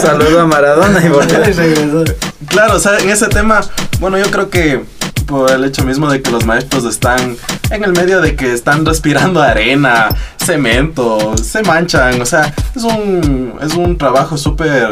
Saludó 0.00 0.40
a 0.40 0.46
Maradona 0.46 1.04
y 1.04 1.08
volvió. 1.08 2.04
Claro, 2.48 2.76
o 2.76 2.78
sea, 2.80 2.98
en 2.98 3.10
ese 3.10 3.28
tema, 3.28 3.60
bueno, 4.00 4.18
yo 4.18 4.30
creo 4.30 4.50
que 4.50 4.82
por 5.28 5.50
el 5.52 5.62
hecho 5.64 5.84
mismo 5.84 6.10
de 6.10 6.22
que 6.22 6.30
los 6.30 6.44
maestros 6.46 6.84
están 6.86 7.36
en 7.70 7.84
el 7.84 7.92
medio 7.92 8.20
de 8.22 8.34
que 8.34 8.52
están 8.52 8.84
respirando 8.86 9.42
arena, 9.42 10.08
cemento, 10.42 11.36
se 11.36 11.62
manchan, 11.62 12.20
o 12.20 12.26
sea, 12.26 12.52
es 12.74 12.82
un, 12.82 13.52
es 13.60 13.74
un 13.74 13.98
trabajo 13.98 14.38
súper 14.38 14.90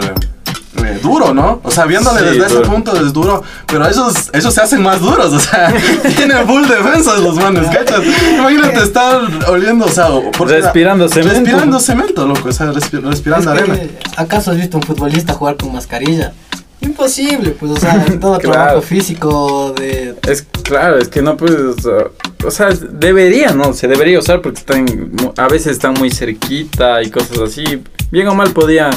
eh, 0.85 1.01
duro, 1.03 1.33
¿no? 1.33 1.61
O 1.64 1.70
sea, 1.70 1.87
viéndole 1.87 2.18
Sí, 2.20 2.25
desde 2.27 2.46
ese 2.46 2.55
duro. 2.57 2.70
punto 2.70 2.94
es 3.05 3.12
duro, 3.14 3.42
pero 3.66 3.87
esos, 3.88 4.29
esos 4.35 4.53
se 4.53 4.61
hacen 4.61 4.83
más 4.83 5.01
duros, 5.01 5.33
o 5.33 5.40
sea, 5.40 5.72
tienen 6.16 6.46
full 6.46 6.66
defensas 6.66 7.18
los 7.20 7.37
manes, 7.37 7.66
¿cachas? 7.68 8.03
Imagínate 8.38 8.83
estar 8.83 9.20
oliendo, 9.49 9.87
o 9.87 9.90
sea, 9.90 10.09
Respirando 10.38 11.09
cemento. 11.09 11.35
Respirando 11.40 11.81
cemento, 11.81 12.27
loco, 12.27 12.51
o 12.51 12.53
sea, 12.53 12.66
respi- 12.72 13.01
respirando 13.03 13.55
Es 13.55 13.62
que, 13.62 13.70
arena. 13.72 13.90
¿Acaso 14.16 14.51
has 14.51 14.59
visto 14.59 14.77
un 14.77 14.83
futbolista 14.83 15.33
jugar 15.33 15.57
con 15.57 15.72
mascarilla? 15.72 16.33
Imposible, 16.80 17.50
pues, 17.50 17.72
o 17.72 17.76
sea, 17.76 18.04
todo 18.20 18.38
Claro. 18.38 18.52
trabajo 18.52 18.82
físico 18.82 19.72
de... 19.76 20.14
Es 20.28 20.42
claro, 20.62 20.98
es 20.98 21.08
que 21.08 21.22
no 21.22 21.36
puedes. 21.36 21.84
uh, 21.84 22.10
o 22.44 22.50
sea, 22.50 22.68
debería, 22.70 23.52
¿no? 23.52 23.72
Se 23.72 23.88
debería 23.88 24.18
usar 24.18 24.42
porque 24.42 24.60
están. 24.60 24.86
A 25.36 25.48
veces 25.48 25.72
están 25.72 25.94
muy 25.94 26.10
cerquita 26.10 27.02
y 27.02 27.10
cosas 27.10 27.38
así. 27.38 27.82
Bien 28.10 28.28
o 28.28 28.34
mal 28.34 28.52
podía 28.52 28.90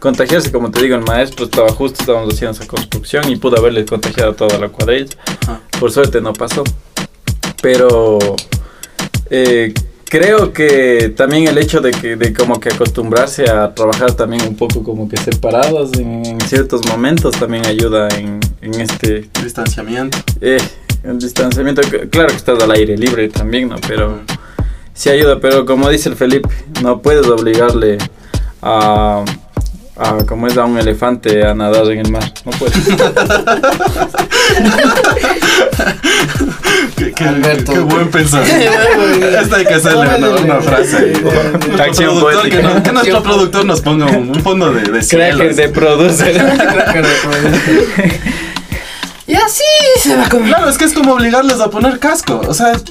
contagiarse, 0.00 0.50
como 0.50 0.70
te 0.70 0.82
digo, 0.82 0.96
el 0.96 1.02
maestro 1.02 1.44
estaba 1.44 1.70
justo, 1.72 2.00
estábamos 2.00 2.34
haciendo 2.34 2.58
esa 2.58 2.66
construcción 2.66 3.28
y 3.30 3.36
pudo 3.36 3.58
haberle 3.58 3.84
contagiado 3.84 4.32
a 4.32 4.34
toda 4.36 4.58
la 4.58 4.68
cuadrilla. 4.68 5.14
Ajá. 5.42 5.60
Por 5.78 5.92
suerte 5.92 6.20
no 6.20 6.32
pasó. 6.32 6.64
Pero 7.62 8.18
eh, 9.30 9.72
creo 10.08 10.52
que 10.52 11.12
también 11.16 11.48
el 11.48 11.58
hecho 11.58 11.80
de 11.80 11.90
que 11.90 12.16
de 12.16 12.32
como 12.32 12.58
que 12.60 12.70
acostumbrarse 12.70 13.50
a 13.50 13.74
trabajar 13.74 14.12
también 14.12 14.42
un 14.46 14.56
poco 14.56 14.82
como 14.82 15.08
que 15.08 15.16
separados 15.16 15.92
en, 15.98 16.24
en 16.24 16.40
ciertos 16.40 16.86
momentos 16.86 17.32
también 17.38 17.66
ayuda 17.66 18.08
en, 18.16 18.40
en 18.62 18.80
este 18.80 19.28
Distanciamiento. 19.42 20.18
eh, 20.40 20.58
el 21.02 21.18
distanciamiento. 21.18 21.82
Claro 22.10 22.28
que 22.28 22.36
estás 22.36 22.60
al 22.62 22.70
aire 22.72 22.96
libre 22.96 23.28
también, 23.28 23.68
¿no? 23.68 23.76
Pero 23.86 24.20
sí 24.92 25.08
ayuda, 25.08 25.38
pero 25.40 25.64
como 25.64 25.88
dice 25.88 26.08
el 26.08 26.16
Felipe, 26.16 26.48
no 26.82 27.00
puedes 27.00 27.26
obligarle 27.28 27.98
a, 28.60 29.24
a 29.98 30.24
como 30.26 30.46
es 30.46 30.56
a 30.56 30.64
un 30.64 30.78
elefante 30.78 31.46
a 31.46 31.54
nadar 31.54 31.90
en 31.90 32.00
el 32.00 32.10
mar. 32.12 32.24
No 32.44 32.52
puedes. 32.52 32.76
Qué, 36.96 37.12
qué- 37.12 37.24
Alberto. 37.24 37.72
qué 37.72 37.78
buen 37.80 38.10
pensamiento. 38.10 38.56
Esta 39.42 39.56
hay 39.56 39.66
que 39.66 39.74
hacerle 39.74 39.98
una, 40.16 40.28
una 40.30 40.60
frase. 40.60 41.12
productor, 42.08 42.20
poética. 42.20 42.56
que, 42.56 42.62
no- 42.62 42.82
que 42.82 42.92
nuestro 42.92 43.22
productor 43.22 43.64
nos 43.64 43.80
ponga 43.80 44.06
un, 44.06 44.30
un 44.30 44.42
fondo 44.42 44.72
de, 44.72 44.80
de 44.82 44.90
Cracker 44.90 45.04
cielos. 45.04 45.56
de 45.56 45.68
producer. 45.68 46.36
Y 49.28 49.34
así 49.34 49.62
se 50.00 50.14
va 50.16 50.28
con 50.28 50.44
Claro, 50.44 50.68
es 50.68 50.78
que 50.78 50.84
es 50.84 50.92
como 50.94 51.14
obligarles 51.14 51.58
a 51.60 51.68
poner 51.68 51.98
casco. 51.98 52.40
O 52.46 52.54
sea, 52.54 52.72
es 52.72 52.82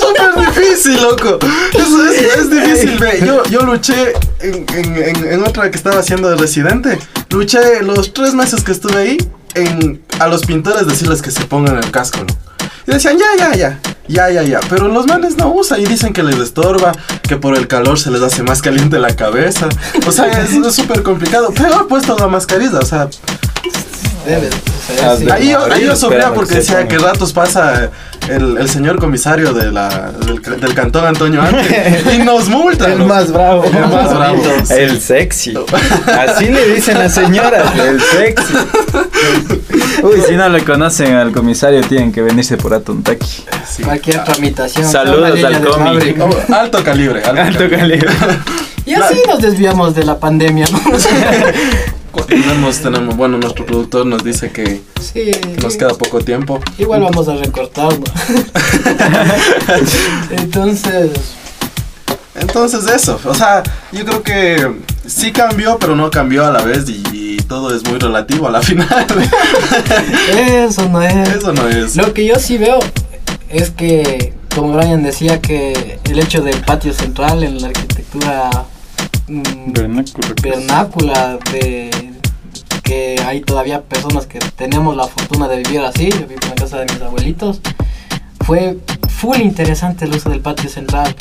súper 0.00 0.46
difícil, 0.46 1.02
loco. 1.02 1.38
Es, 1.72 2.36
es- 2.38 2.50
difícil, 2.50 2.98
ve. 2.98 3.22
Yo, 3.26 3.42
yo 3.44 3.62
luché 3.62 4.12
en, 4.40 4.64
en- 4.74 5.26
en- 5.32 5.42
otra 5.44 5.70
que 5.70 5.76
estaba 5.76 5.98
haciendo 6.00 6.30
de 6.30 6.36
residente. 6.36 6.98
Luché 7.30 7.82
los 7.82 8.12
tres 8.12 8.34
meses 8.34 8.62
que 8.62 8.72
estuve 8.72 8.96
ahí 8.96 9.16
en, 9.54 10.02
a 10.20 10.28
los 10.28 10.42
pintores 10.44 10.86
decirles 10.86 11.20
que 11.22 11.30
se 11.30 11.44
pongan 11.44 11.78
el 11.78 11.90
casco, 11.90 12.18
¿no? 12.20 12.26
Y 12.86 12.90
decían, 12.92 13.16
ya, 13.18 13.26
ya, 13.38 13.54
ya, 13.54 13.80
ya, 14.08 14.30
ya, 14.30 14.42
ya. 14.42 14.60
Pero 14.68 14.88
los 14.88 15.06
manes 15.06 15.36
no 15.36 15.48
usan 15.52 15.80
y 15.80 15.86
dicen 15.86 16.12
que 16.12 16.22
les 16.22 16.36
estorba, 16.38 16.92
que 17.22 17.36
por 17.36 17.56
el 17.56 17.68
calor 17.68 17.98
se 17.98 18.10
les 18.10 18.22
hace 18.22 18.42
más 18.42 18.60
caliente 18.60 18.98
la 18.98 19.14
cabeza. 19.14 19.68
O 20.06 20.12
sea, 20.12 20.26
es 20.42 20.74
súper 20.74 21.02
complicado. 21.02 21.50
Peor 21.52 21.86
puesto 21.88 22.16
la 22.18 22.26
mascarilla, 22.28 22.80
o 22.80 22.84
sea, 22.84 23.08
Debe 24.26 24.48
de- 24.50 25.32
Ahí 25.32 25.50
yo, 25.50 25.64
ahí 25.72 25.84
yo 25.84 25.94
porque 26.34 26.50
que 26.50 26.56
decía 26.56 26.86
que 26.88 26.98
ratos 26.98 27.32
pasa 27.32 27.90
el, 28.28 28.58
el 28.58 28.68
señor 28.68 28.98
comisario 28.98 29.52
de 29.52 29.70
la, 29.70 30.12
del, 30.12 30.40
del 30.60 30.74
cantón 30.74 31.06
Antonio 31.06 31.40
Arte 31.40 32.02
y 32.14 32.18
nos 32.18 32.48
multa. 32.48 32.86
El 32.92 32.98
¿no? 32.98 33.06
más 33.06 33.32
bravo. 33.32 33.64
El 33.64 33.72
más 33.72 34.14
bravo. 34.14 34.42
sí. 34.64 34.74
El 34.76 35.00
sexy. 35.00 35.54
Así 36.06 36.46
le 36.46 36.74
dicen 36.74 36.98
las 36.98 37.14
señoras, 37.14 37.64
el 37.78 38.00
sexy. 38.00 38.54
Uy, 40.02 40.20
si 40.26 40.34
no 40.34 40.48
le 40.48 40.64
conocen 40.64 41.14
al 41.14 41.32
comisario, 41.32 41.80
tienen 41.82 42.12
que 42.12 42.22
venirse 42.22 42.56
por 42.56 42.74
Atontaki. 42.74 43.44
Sí. 43.68 43.82
Cualquier 43.82 44.24
tramitación. 44.24 44.90
Saludos 44.90 45.44
al 45.44 45.62
fábrica. 45.66 46.24
Oh, 46.24 46.54
alto 46.54 46.82
calibre. 46.84 47.22
Alto, 47.22 47.40
Alto 47.40 47.70
calibre. 47.70 48.06
calibre. 48.06 48.38
Y 48.84 48.94
así 48.94 49.22
nos 49.28 49.40
desviamos 49.40 49.94
de 49.94 50.04
la 50.04 50.18
pandemia, 50.18 50.66
¿no? 50.70 50.80
Tenemos, 52.26 52.78
tenemos, 52.80 53.16
bueno, 53.16 53.38
nuestro 53.38 53.64
productor 53.66 54.06
nos 54.06 54.22
dice 54.24 54.50
que 54.52 54.82
Sí. 55.00 55.30
nos 55.62 55.76
queda 55.76 55.90
poco 55.90 56.20
tiempo. 56.20 56.60
Igual 56.78 57.02
vamos 57.02 57.26
a 57.28 57.36
recortar, 57.36 57.92
¿no? 57.98 58.04
Entonces, 60.30 61.10
Entonces 62.34 62.86
eso, 62.86 63.20
o 63.24 63.34
sea, 63.34 63.62
yo 63.92 64.04
creo 64.04 64.22
que 64.22 64.72
sí 65.06 65.32
cambió, 65.32 65.78
pero 65.78 65.94
no 65.96 66.10
cambió 66.10 66.46
a 66.46 66.50
la 66.50 66.62
vez 66.62 66.88
y, 66.88 67.02
y 67.12 67.36
todo 67.38 67.74
es 67.74 67.86
muy 67.88 67.98
relativo 67.98 68.48
a 68.48 68.50
la 68.50 68.62
final. 68.62 69.06
eso 70.68 70.88
no 70.88 71.02
es. 71.02 71.28
Eso 71.28 71.52
no 71.52 71.68
es. 71.68 71.96
Lo 71.96 72.12
que 72.14 72.26
yo 72.26 72.36
sí 72.36 72.56
veo 72.58 72.78
es 73.50 73.70
que, 73.70 74.32
como 74.54 74.72
Brian 74.72 75.02
decía, 75.02 75.40
que 75.42 75.98
el 76.04 76.18
hecho 76.18 76.40
del 76.42 76.58
patio 76.62 76.92
central 76.94 77.42
en 77.44 77.60
la 77.60 77.68
arquitectura 77.68 78.50
mm, 79.28 79.72
Vernáculo. 79.72 80.28
vernácula, 80.42 81.38
de 81.52 81.90
que 82.82 83.16
hay 83.26 83.40
todavía 83.42 83.80
personas 83.82 84.26
que 84.26 84.38
tenemos 84.56 84.96
la 84.96 85.06
fortuna 85.06 85.48
de 85.48 85.58
vivir 85.58 85.80
así, 85.80 86.10
yo 86.10 86.26
vivo 86.26 86.40
en 86.42 86.48
la 86.50 86.54
casa 86.56 86.78
de 86.78 86.92
mis 86.92 87.00
abuelitos, 87.02 87.60
fue 88.44 88.78
full 89.08 89.38
interesante 89.40 90.04
el 90.04 90.14
uso 90.14 90.30
del 90.30 90.40
patio 90.40 90.68
central. 90.68 91.14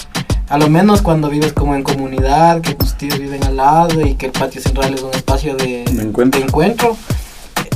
A 0.50 0.58
lo 0.58 0.70
menos 0.70 1.02
cuando 1.02 1.30
vives 1.30 1.54
como 1.54 1.76
en 1.76 1.84
comunidad, 1.84 2.60
que 2.62 2.74
tus 2.74 2.96
tíos 2.96 3.18
viven 3.20 3.44
al 3.46 3.56
lado 3.58 4.02
y 4.06 4.16
que 4.16 4.26
el 4.26 4.32
patio 4.34 4.60
central 4.62 4.94
es 4.94 5.02
un 5.02 5.14
espacio 5.14 5.56
de, 5.56 5.86
De 5.86 6.02
encuentro. 6.02 6.42
encuentro, 6.42 6.98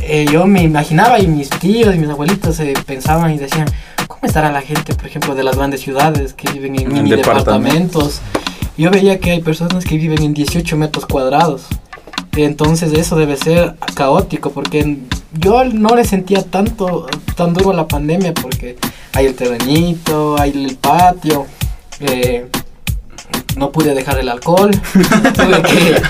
eh, 0.01 0.25
yo 0.30 0.45
me 0.45 0.62
imaginaba 0.63 1.19
y 1.19 1.28
mis 1.28 1.49
tíos 1.49 1.95
y 1.95 1.99
mis 1.99 2.10
abuelitos 2.10 2.60
eh, 2.60 2.73
pensaban 2.86 3.32
y 3.34 3.38
decían, 3.38 3.67
¿cómo 4.08 4.19
estará 4.23 4.51
la 4.51 4.62
gente, 4.62 4.93
por 4.93 5.06
ejemplo, 5.06 5.36
de 5.36 5.43
las 5.43 5.56
grandes 5.56 5.82
ciudades 5.82 6.34
que 6.34 6.51
viven 6.51 6.75
en 6.75 6.88
En 6.88 6.93
mini 7.04 7.10
departamentos. 7.12 8.19
departamentos? 8.19 8.21
Yo 8.77 8.91
veía 8.91 9.19
que 9.19 9.31
hay 9.31 9.41
personas 9.41 9.85
que 9.85 9.97
viven 9.97 10.21
en 10.21 10.33
18 10.33 10.75
metros 10.77 11.05
cuadrados. 11.05 11.65
Entonces 12.35 12.91
eso 12.93 13.15
debe 13.15 13.38
ser 13.38 13.75
caótico 13.93 14.51
porque 14.51 14.97
yo 15.31 15.63
no 15.63 15.95
le 15.95 16.03
sentía 16.03 16.43
tanto 16.43 17.07
tan 17.35 17.53
duro 17.53 17.71
la 17.71 17.88
pandemia 17.88 18.33
porque 18.33 18.75
hay 19.13 19.27
el 19.27 19.35
terrenito, 19.35 20.35
hay 20.39 20.51
el 20.51 20.75
patio. 20.75 21.45
eh, 22.01 22.49
no 23.57 23.71
pude 23.71 23.93
dejar 23.93 24.19
el 24.19 24.29
alcohol. 24.29 24.71
tuve 24.93 25.61
que 25.63 26.01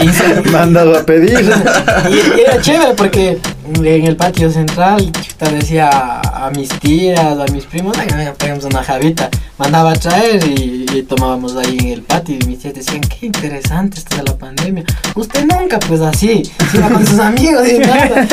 hice- 0.04 0.42
Mandado 0.50 0.96
a 0.98 1.02
pedir. 1.04 1.38
y 2.10 2.40
era 2.40 2.60
chévere 2.60 2.94
porque 2.94 3.38
en 3.74 4.06
el 4.06 4.16
patio 4.16 4.50
central 4.50 5.12
chuta, 5.12 5.48
decía 5.50 5.88
a, 5.90 6.46
a 6.46 6.50
mis 6.50 6.68
tías, 6.80 7.18
a 7.20 7.44
mis 7.52 7.64
primos, 7.64 7.96
venga, 7.96 8.32
peguemos 8.34 8.64
una 8.64 8.82
javita. 8.82 9.28
Mandaba 9.58 9.90
a 9.92 9.94
traer 9.94 10.42
y, 10.46 10.86
y 10.92 11.02
tomábamos 11.02 11.56
ahí 11.56 11.76
en 11.80 11.88
el 11.88 12.02
patio. 12.02 12.36
Y 12.40 12.44
mis 12.46 12.60
tías 12.60 12.74
decían, 12.74 13.00
qué 13.02 13.26
interesante 13.26 13.98
esto 13.98 14.16
de 14.16 14.22
la 14.22 14.36
pandemia. 14.36 14.84
Usted 15.14 15.44
nunca, 15.46 15.78
pues 15.80 16.00
así, 16.00 16.42
se 16.70 16.76
iba 16.78 16.88
con 16.88 17.04
sus 17.06 17.18
amigos 17.18 17.68
y 17.68 17.78
nada. 17.78 18.26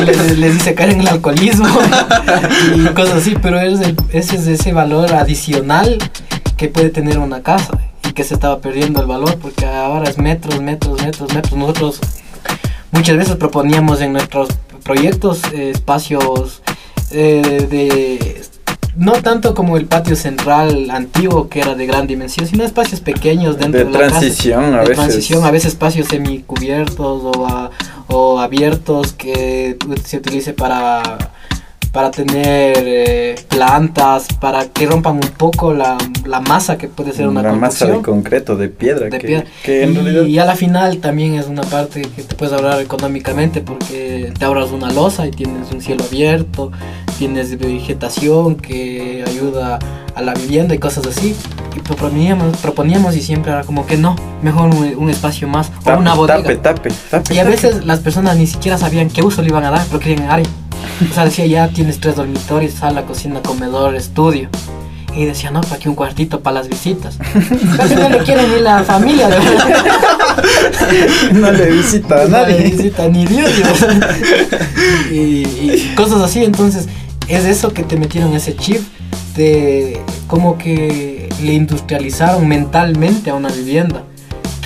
Y 0.00 0.04
les, 0.04 0.38
les 0.38 0.54
dice 0.54 0.74
caer 0.74 0.90
en 0.90 1.00
el 1.00 1.08
alcoholismo 1.08 1.66
y 2.76 2.84
cosas 2.94 3.16
así. 3.18 3.36
Pero 3.40 3.60
ese 3.60 3.94
es 4.36 4.46
ese 4.46 4.72
valor 4.72 5.12
adicional 5.14 5.98
que 6.56 6.68
puede 6.68 6.88
tener 6.90 7.18
una 7.18 7.42
casa 7.42 7.78
que 8.14 8.24
se 8.24 8.34
estaba 8.34 8.60
perdiendo 8.60 9.00
el 9.00 9.06
valor 9.06 9.36
porque 9.38 9.66
ahora 9.66 10.08
es 10.08 10.18
metros, 10.18 10.60
metros, 10.60 11.02
metros, 11.02 11.34
metros. 11.34 11.54
Nosotros 11.58 12.00
muchas 12.92 13.16
veces 13.16 13.36
proponíamos 13.36 14.00
en 14.00 14.12
nuestros 14.12 14.48
proyectos 14.84 15.40
eh, 15.52 15.70
espacios 15.70 16.62
eh, 17.10 17.66
de 17.70 18.42
no 18.96 19.14
tanto 19.22 19.54
como 19.54 19.76
el 19.76 19.86
patio 19.86 20.14
central 20.14 20.88
antiguo 20.90 21.48
que 21.48 21.60
era 21.60 21.74
de 21.74 21.84
gran 21.84 22.06
dimensión, 22.06 22.46
sino 22.46 22.62
espacios 22.62 23.00
pequeños 23.00 23.58
dentro 23.58 23.80
De 23.80 23.84
de, 23.86 23.90
la 23.90 23.98
casa. 23.98 24.20
transición 24.20 24.64
a 24.74 24.82
De 24.82 24.88
veces. 24.88 24.94
transición, 24.96 25.44
a 25.44 25.50
veces 25.50 25.68
espacios 25.72 26.06
semicubiertos 26.08 27.22
o, 27.36 27.46
a- 27.46 27.70
o 28.06 28.38
abiertos 28.38 29.12
que 29.12 29.76
se 30.04 30.18
utilice 30.18 30.52
para 30.52 31.02
para 31.94 32.10
tener 32.10 32.74
eh, 32.76 33.34
plantas, 33.48 34.26
para 34.40 34.66
que 34.66 34.84
rompan 34.84 35.14
un 35.14 35.20
poco 35.38 35.72
la, 35.72 35.96
la 36.26 36.40
masa 36.40 36.76
que 36.76 36.88
puede 36.88 37.12
ser 37.12 37.28
una 37.28 37.40
Una 37.40 37.52
masa 37.52 37.86
de 37.86 38.02
concreto, 38.02 38.56
de 38.56 38.68
piedra. 38.68 39.04
de 39.08 39.18
que, 39.18 39.26
piedra. 39.26 39.46
que 39.62 39.84
en 39.84 39.92
y, 39.92 39.94
realidad. 39.94 40.24
y 40.24 40.38
a 40.40 40.44
la 40.44 40.56
final 40.56 40.98
también 40.98 41.34
es 41.34 41.46
una 41.46 41.62
parte 41.62 42.02
que 42.02 42.22
te 42.24 42.34
puedes 42.34 42.52
ahorrar 42.52 42.80
económicamente 42.80 43.60
porque 43.60 44.32
te 44.36 44.44
ahorras 44.44 44.72
una 44.72 44.90
losa 44.90 45.26
y 45.28 45.30
tienes 45.30 45.70
un 45.72 45.80
cielo 45.80 46.02
abierto, 46.04 46.72
tienes 47.16 47.56
vegetación 47.56 48.56
que 48.56 49.22
ayuda 49.26 49.78
a 50.16 50.20
la 50.22 50.34
vivienda 50.34 50.74
y 50.74 50.78
cosas 50.78 51.06
así. 51.06 51.36
Y 51.76 51.80
proponíamos, 51.80 52.56
proponíamos 52.58 53.14
y 53.16 53.20
siempre 53.22 53.52
era 53.52 53.62
como 53.62 53.86
que 53.86 53.96
no, 53.96 54.16
mejor 54.42 54.74
un, 54.74 54.94
un 54.96 55.10
espacio 55.10 55.46
más 55.46 55.70
o 55.80 55.84
Tape, 55.84 56.00
una 56.00 56.14
bodega. 56.14 56.42
tape, 56.42 56.56
tape, 56.56 56.90
tape, 57.10 57.34
Y 57.34 57.38
a 57.38 57.44
veces 57.44 57.84
las 57.84 58.00
personas 58.00 58.36
ni 58.36 58.48
siquiera 58.48 58.78
sabían 58.78 59.08
qué 59.10 59.22
uso 59.22 59.42
le 59.42 59.48
iban 59.48 59.64
a 59.64 59.70
dar, 59.70 59.84
pero 59.86 60.00
querían 60.00 60.28
área. 60.28 60.46
O 61.10 61.14
sea, 61.14 61.24
decía, 61.24 61.46
ya 61.46 61.68
tienes 61.68 62.00
tres 62.00 62.16
dormitorios, 62.16 62.74
sala, 62.74 63.02
cocina, 63.04 63.40
comedor, 63.42 63.94
estudio. 63.94 64.48
Y 65.16 65.26
decía, 65.26 65.50
no, 65.52 65.60
para 65.60 65.76
aquí 65.76 65.88
un 65.88 65.94
cuartito 65.94 66.40
para 66.40 66.54
las 66.54 66.68
visitas. 66.68 67.18
Casi 67.76 67.94
no 67.94 68.08
le 68.08 68.18
quieren 68.18 68.52
ni 68.52 68.60
la 68.60 68.82
familia. 68.82 69.28
de 69.28 69.38
verdad. 69.38 69.94
no 71.32 71.52
le 71.52 71.70
visita 71.70 72.14
a 72.14 72.18
No 72.24 72.24
le 72.24 72.28
nadie. 72.52 72.70
visita 72.70 73.08
ni 73.08 73.24
Dios. 73.26 73.48
Dios. 73.56 73.86
y, 75.12 75.14
y 75.16 75.92
cosas 75.96 76.20
así, 76.20 76.42
entonces 76.42 76.88
es 77.28 77.44
eso 77.44 77.72
que 77.72 77.84
te 77.84 77.96
metieron 77.96 78.34
ese 78.34 78.56
chip 78.56 78.82
de 79.36 80.00
como 80.26 80.58
que 80.58 81.28
le 81.42 81.52
industrializaron 81.54 82.46
mentalmente 82.48 83.30
a 83.30 83.34
una 83.34 83.50
vivienda. 83.50 84.02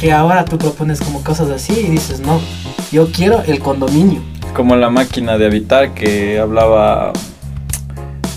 Que 0.00 0.12
ahora 0.12 0.44
tú 0.46 0.56
propones 0.56 1.00
como 1.00 1.22
cosas 1.22 1.50
así 1.50 1.72
y 1.74 1.90
dices, 1.90 2.20
no, 2.20 2.40
yo 2.90 3.10
quiero 3.12 3.42
el 3.46 3.58
condominio. 3.58 4.22
Como 4.58 4.74
la 4.74 4.90
máquina 4.90 5.38
de 5.38 5.46
habitar 5.46 5.94
que 5.94 6.36
hablaba 6.40 7.12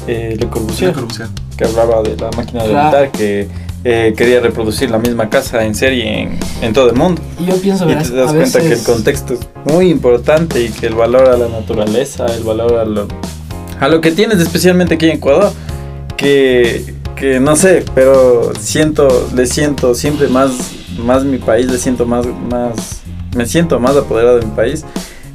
eh, 0.07 0.37
Le 0.39 0.45
Corbusier, 0.49 0.89
La 0.89 0.93
corrupción. 0.93 1.29
que 1.57 1.65
hablaba 1.65 2.03
de 2.03 2.15
la 2.15 2.29
máquina 2.37 2.61
de 2.61 2.69
Claro. 2.69 2.89
habitar 2.97 3.11
que 3.11 3.47
eh, 3.83 4.13
quería 4.15 4.39
reproducir 4.39 4.91
la 4.91 4.99
misma 4.99 5.31
casa 5.31 5.65
en 5.65 5.73
serie 5.73 6.21
en, 6.21 6.39
en 6.61 6.73
todo 6.73 6.91
el 6.91 6.95
mundo. 6.95 7.23
Y 7.39 7.45
yo 7.47 7.55
pienso, 7.59 7.85
Y 7.89 7.95
te 7.95 8.13
das 8.13 8.29
a 8.29 8.33
cuenta 8.35 8.59
que 8.59 8.65
el 8.65 8.69
veces- 8.73 8.85
contexto 8.85 9.33
es 9.33 9.39
muy 9.73 9.89
importante 9.89 10.61
y 10.61 10.69
que 10.69 10.85
el 10.85 10.93
valor 10.93 11.27
a 11.27 11.37
la 11.37 11.47
naturaleza, 11.47 12.27
el 12.27 12.43
valor 12.43 12.75
a 12.77 12.85
lo, 12.85 13.07
a 13.79 13.87
lo 13.87 13.99
que 13.99 14.11
tienes 14.11 14.39
especialmente 14.39 14.93
aquí 14.93 15.07
en 15.07 15.13
Ecuador, 15.17 15.51
que, 16.17 16.93
que 17.15 17.39
no 17.39 17.55
sé, 17.55 17.83
pero 17.95 18.51
siento, 18.59 19.27
le 19.35 19.47
siento 19.47 19.95
siempre 19.95 20.27
más, 20.27 20.51
más 21.03 21.23
mi 21.25 21.39
país, 21.39 21.65
le 21.65 21.79
siento 21.79 22.05
más, 22.05 22.27
más, 22.27 23.01
me 23.35 23.47
siento 23.47 23.79
más 23.79 23.97
apoderado 23.97 24.37
de 24.39 24.45
mi 24.45 24.51
país 24.51 24.85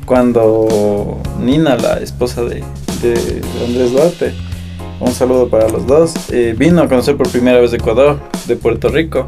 cuando 0.07 1.21
Nina, 1.41 1.77
la 1.77 1.99
esposa 1.99 2.45
de, 2.45 2.65
de 3.03 3.43
Andrés 3.67 3.93
Duarte, 3.93 4.33
un 5.01 5.13
saludo 5.13 5.49
para 5.49 5.69
los 5.69 5.87
dos, 5.87 6.15
eh, 6.31 6.55
vino 6.57 6.81
a 6.81 6.89
conocer 6.89 7.17
por 7.17 7.29
primera 7.29 7.61
vez 7.61 7.73
Ecuador, 7.73 8.19
de 8.47 8.57
Puerto 8.57 8.89
Rico, 8.89 9.27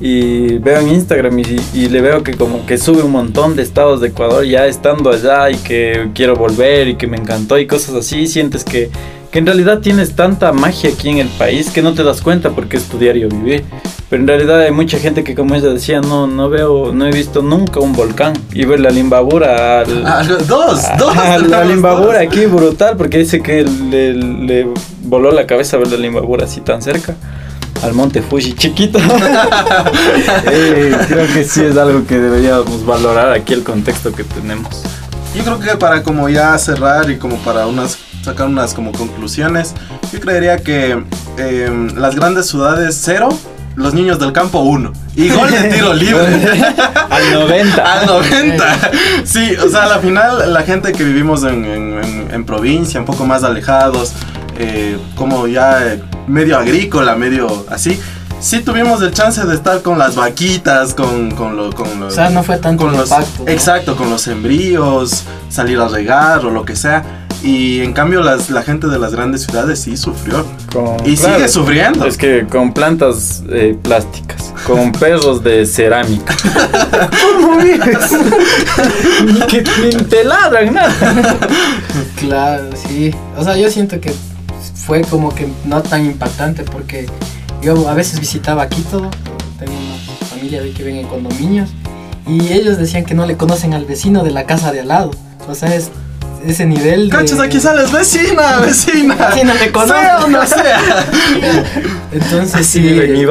y 0.00 0.56
veo 0.58 0.80
en 0.80 0.88
Instagram 0.88 1.38
y, 1.40 1.88
le 1.88 2.00
veo 2.00 2.22
que 2.22 2.34
como 2.34 2.64
que 2.64 2.78
sube 2.78 3.02
un 3.02 3.12
montón 3.12 3.54
de 3.54 3.62
estados 3.62 4.00
de 4.00 4.08
Ecuador 4.08 4.46
ya 4.46 4.66
estando 4.66 5.10
allá 5.10 5.50
y 5.50 5.56
que 5.56 6.08
quiero 6.14 6.36
volver 6.36 6.88
y 6.88 6.94
que 6.94 7.06
me 7.06 7.18
encantó 7.18 7.58
y 7.58 7.66
cosas 7.66 7.94
así, 7.96 8.26
sientes 8.26 8.64
que, 8.64 8.90
que 9.30 9.38
en 9.38 9.46
realidad 9.46 9.78
tienes 9.78 10.16
tanta 10.16 10.52
magia 10.52 10.90
aquí 10.90 11.08
en 11.08 11.18
el 11.18 11.28
país 11.28 11.70
que 11.70 11.82
no 11.82 11.94
te 11.94 12.02
das 12.02 12.20
cuenta 12.20 12.50
porque 12.50 12.76
es 12.76 12.84
tu 12.84 12.98
diario 12.98 13.28
vivir. 13.28 13.64
Pero 14.08 14.22
en 14.22 14.28
realidad 14.28 14.60
hay 14.60 14.72
mucha 14.72 14.98
gente 14.98 15.22
que 15.22 15.36
como 15.36 15.54
ella 15.54 15.68
decía, 15.68 16.00
no, 16.00 16.26
no 16.26 16.48
veo, 16.48 16.92
no 16.92 17.06
he 17.06 17.12
visto 17.12 17.42
nunca 17.42 17.78
un 17.78 17.92
volcán. 17.92 18.32
Y 18.52 18.64
ver 18.64 18.80
la 18.80 18.90
limbabura 18.90 19.80
al, 19.80 20.04
Ah, 20.04 20.24
dos, 20.24 20.48
dos. 20.98 21.14
Ah, 21.16 21.38
la 21.48 21.64
limbabura 21.64 22.18
dos. 22.18 22.26
aquí 22.26 22.46
brutal 22.46 22.96
porque 22.96 23.18
dice 23.18 23.40
que 23.40 23.62
le, 23.62 24.14
le 24.14 24.66
voló 25.02 25.30
la 25.30 25.46
cabeza 25.46 25.76
ver 25.76 25.92
la 25.92 25.96
limbabura 25.98 26.46
así 26.46 26.60
tan 26.60 26.82
cerca 26.82 27.14
al 27.82 27.94
monte 27.94 28.20
Fuji 28.22 28.54
chiquito. 28.54 28.98
Eh, 30.52 30.96
creo 31.08 31.26
que 31.32 31.44
sí 31.44 31.62
es 31.62 31.76
algo 31.76 32.04
que 32.06 32.18
deberíamos 32.18 32.84
valorar 32.84 33.32
aquí 33.32 33.54
el 33.54 33.62
contexto 33.62 34.12
que 34.12 34.24
tenemos. 34.24 34.82
Yo 35.36 35.44
creo 35.44 35.60
que 35.60 35.76
para 35.76 36.02
como 36.02 36.28
ya 36.28 36.56
cerrar 36.58 37.08
y 37.10 37.16
como 37.16 37.36
para 37.36 37.66
unas 37.66 37.96
sacar 38.22 38.46
unas 38.46 38.74
como 38.74 38.92
conclusiones, 38.92 39.74
yo 40.12 40.20
creería 40.20 40.58
que 40.58 41.02
eh, 41.38 41.88
las 41.96 42.14
grandes 42.14 42.46
ciudades 42.48 42.98
cero, 43.02 43.28
los 43.76 43.94
niños 43.94 44.18
del 44.18 44.32
campo 44.32 44.58
uno 44.60 44.92
y 45.16 45.30
gol 45.30 45.50
de 45.50 45.64
tiro 45.64 45.94
libre. 45.94 46.26
Al 47.08 47.32
90. 47.32 47.92
Al 48.00 48.06
90. 48.06 48.64
Sí, 49.24 49.52
o 49.64 49.68
sea, 49.68 49.84
a 49.84 49.86
la 49.88 49.98
final 50.00 50.52
la 50.52 50.62
gente 50.62 50.92
que 50.92 51.04
vivimos 51.04 51.44
en, 51.44 51.64
en- 51.64 52.28
en- 52.32 52.44
provincia, 52.44 52.98
un 53.00 53.06
poco 53.06 53.24
más 53.26 53.44
alejados, 53.44 54.12
eh, 54.58 54.98
como 55.14 55.46
ya 55.46 55.86
eh, 55.86 56.02
medio 56.26 56.58
agrícola, 56.58 57.14
medio 57.16 57.64
así, 57.70 57.98
sí 58.40 58.60
tuvimos 58.60 59.00
el 59.02 59.12
chance 59.12 59.44
de 59.46 59.54
estar 59.54 59.82
con 59.82 59.98
las 59.98 60.16
vaquitas, 60.16 60.94
con, 60.94 61.30
con, 61.30 61.56
lo- 61.56 61.72
con 61.72 62.00
los... 62.00 62.12
O 62.12 62.16
sea, 62.16 62.28
no 62.30 62.42
fue 62.42 62.58
tanto 62.58 62.84
con 62.84 62.94
el 62.94 63.00
los, 63.00 63.10
impacto. 63.10 63.44
¿no? 63.44 63.50
Exacto, 63.50 63.96
con 63.96 64.10
los 64.10 64.22
sembríos, 64.22 65.24
salir 65.48 65.78
a 65.80 65.88
regar 65.88 66.44
o 66.44 66.50
lo 66.50 66.64
que 66.64 66.76
sea. 66.76 67.19
Y 67.42 67.80
en 67.80 67.92
cambio 67.94 68.22
las, 68.22 68.50
la 68.50 68.62
gente 68.62 68.86
de 68.88 68.98
las 68.98 69.12
grandes 69.14 69.42
ciudades 69.44 69.80
sí 69.80 69.96
sufrió. 69.96 70.44
Con- 70.72 70.96
Y 71.08 71.16
claro, 71.16 71.36
sigue 71.36 71.48
sufriendo. 71.48 72.06
Es 72.06 72.18
que 72.18 72.46
con 72.46 72.72
plantas 72.74 73.42
eh, 73.48 73.76
plásticas, 73.82 74.52
con 74.66 74.92
perros 75.00 75.42
de 75.42 75.64
cerámica. 75.64 76.36
¿Cómo 77.40 77.56
vives? 77.58 78.10
Ni 79.24 79.40
que 79.46 79.64
ni 79.82 79.90
te 80.04 80.24
ladran 80.24 80.74
nada. 80.74 80.92
Claro, 82.16 82.64
sí. 82.88 83.10
O 83.38 83.42
sea, 83.44 83.56
yo 83.56 83.70
siento 83.70 84.00
que 84.00 84.12
fue 84.74 85.00
como 85.02 85.34
que 85.34 85.48
no 85.64 85.82
tan 85.82 86.04
impactante 86.04 86.62
porque 86.64 87.06
yo 87.62 87.88
a 87.88 87.94
veces 87.94 88.20
visitaba 88.20 88.68
Quito, 88.68 89.08
tengo 89.58 89.72
una 89.72 90.26
familia 90.28 90.62
de 90.62 90.72
que 90.72 90.82
viven 90.82 91.00
en 91.00 91.06
condominios 91.08 91.70
y 92.26 92.52
ellos 92.52 92.76
decían 92.78 93.04
que 93.04 93.14
no 93.14 93.24
le 93.26 93.36
conocen 93.36 93.72
al 93.74 93.84
vecino 93.86 94.24
de 94.24 94.30
la 94.30 94.44
casa 94.44 94.72
de 94.72 94.80
al 94.80 94.88
lado. 94.88 95.10
O 95.48 95.54
sea, 95.54 95.74
es 95.74 95.90
ese 96.46 96.66
nivel 96.66 97.08
de... 97.08 97.16
Cachas, 97.16 97.40
aquí 97.40 97.60
sales, 97.60 97.92
vecina, 97.92 98.58
vecina. 98.60 99.14
Vecina, 99.14 99.54
te 99.54 99.70
conozco. 99.70 99.98
Sea 99.98 100.24
o 100.24 100.28
no 100.28 100.46
sea. 100.46 100.80
Entonces 102.12 102.66
Sí, 102.66 102.82
sí, 102.82 103.26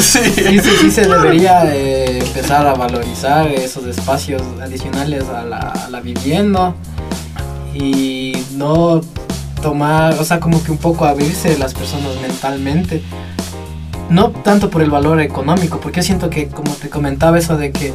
sí. 0.00 0.20
sí, 0.34 0.60
sí, 0.60 0.70
sí 0.80 0.90
se 0.90 1.06
debería 1.06 1.64
eh, 1.74 2.18
empezar 2.20 2.66
a 2.66 2.74
valorizar 2.74 3.46
esos 3.48 3.84
espacios 3.84 4.42
adicionales 4.62 5.24
a 5.28 5.44
la, 5.44 5.58
a 5.58 5.90
la 5.90 6.00
vivienda 6.00 6.74
y 7.74 8.32
no 8.52 9.00
tomar, 9.62 10.14
o 10.14 10.24
sea, 10.24 10.40
como 10.40 10.62
que 10.62 10.72
un 10.72 10.78
poco 10.78 11.04
abrirse 11.04 11.56
las 11.58 11.74
personas 11.74 12.10
mentalmente. 12.22 13.02
No 14.08 14.30
tanto 14.30 14.70
por 14.70 14.82
el 14.82 14.90
valor 14.90 15.20
económico, 15.20 15.78
porque 15.78 16.00
yo 16.00 16.02
siento 16.02 16.30
que, 16.30 16.48
como 16.48 16.72
te 16.72 16.88
comentaba, 16.88 17.38
eso 17.38 17.56
de 17.56 17.70
que 17.70 17.92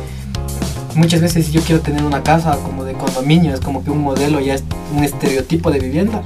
muchas 0.95 1.19
veces 1.21 1.51
yo 1.51 1.61
quiero 1.61 1.81
tener 1.81 2.03
una 2.03 2.23
casa 2.23 2.57
como 2.63 2.84
de 2.84 2.84
condominio, 2.97 3.53
es 3.53 3.59
como 3.59 3.83
que 3.83 3.91
un 3.91 4.01
modelo 4.01 4.39
ya 4.39 4.55
es 4.55 4.63
un 4.95 5.03
estereotipo 5.03 5.71
de 5.71 5.79
vivienda. 5.79 6.23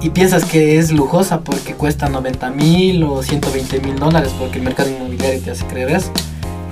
Y 0.00 0.10
piensas 0.10 0.44
que 0.44 0.78
es 0.78 0.92
lujosa 0.92 1.40
porque 1.40 1.74
cuesta 1.74 2.08
90 2.08 2.50
mil 2.50 3.04
o 3.04 3.22
120 3.22 3.80
mil 3.80 3.96
dólares 3.98 4.32
porque 4.38 4.58
el 4.58 4.64
mercado 4.64 4.90
inmobiliario 4.90 5.40
te 5.40 5.50
hace 5.50 5.64
creer 5.66 5.90
eso. 5.92 6.10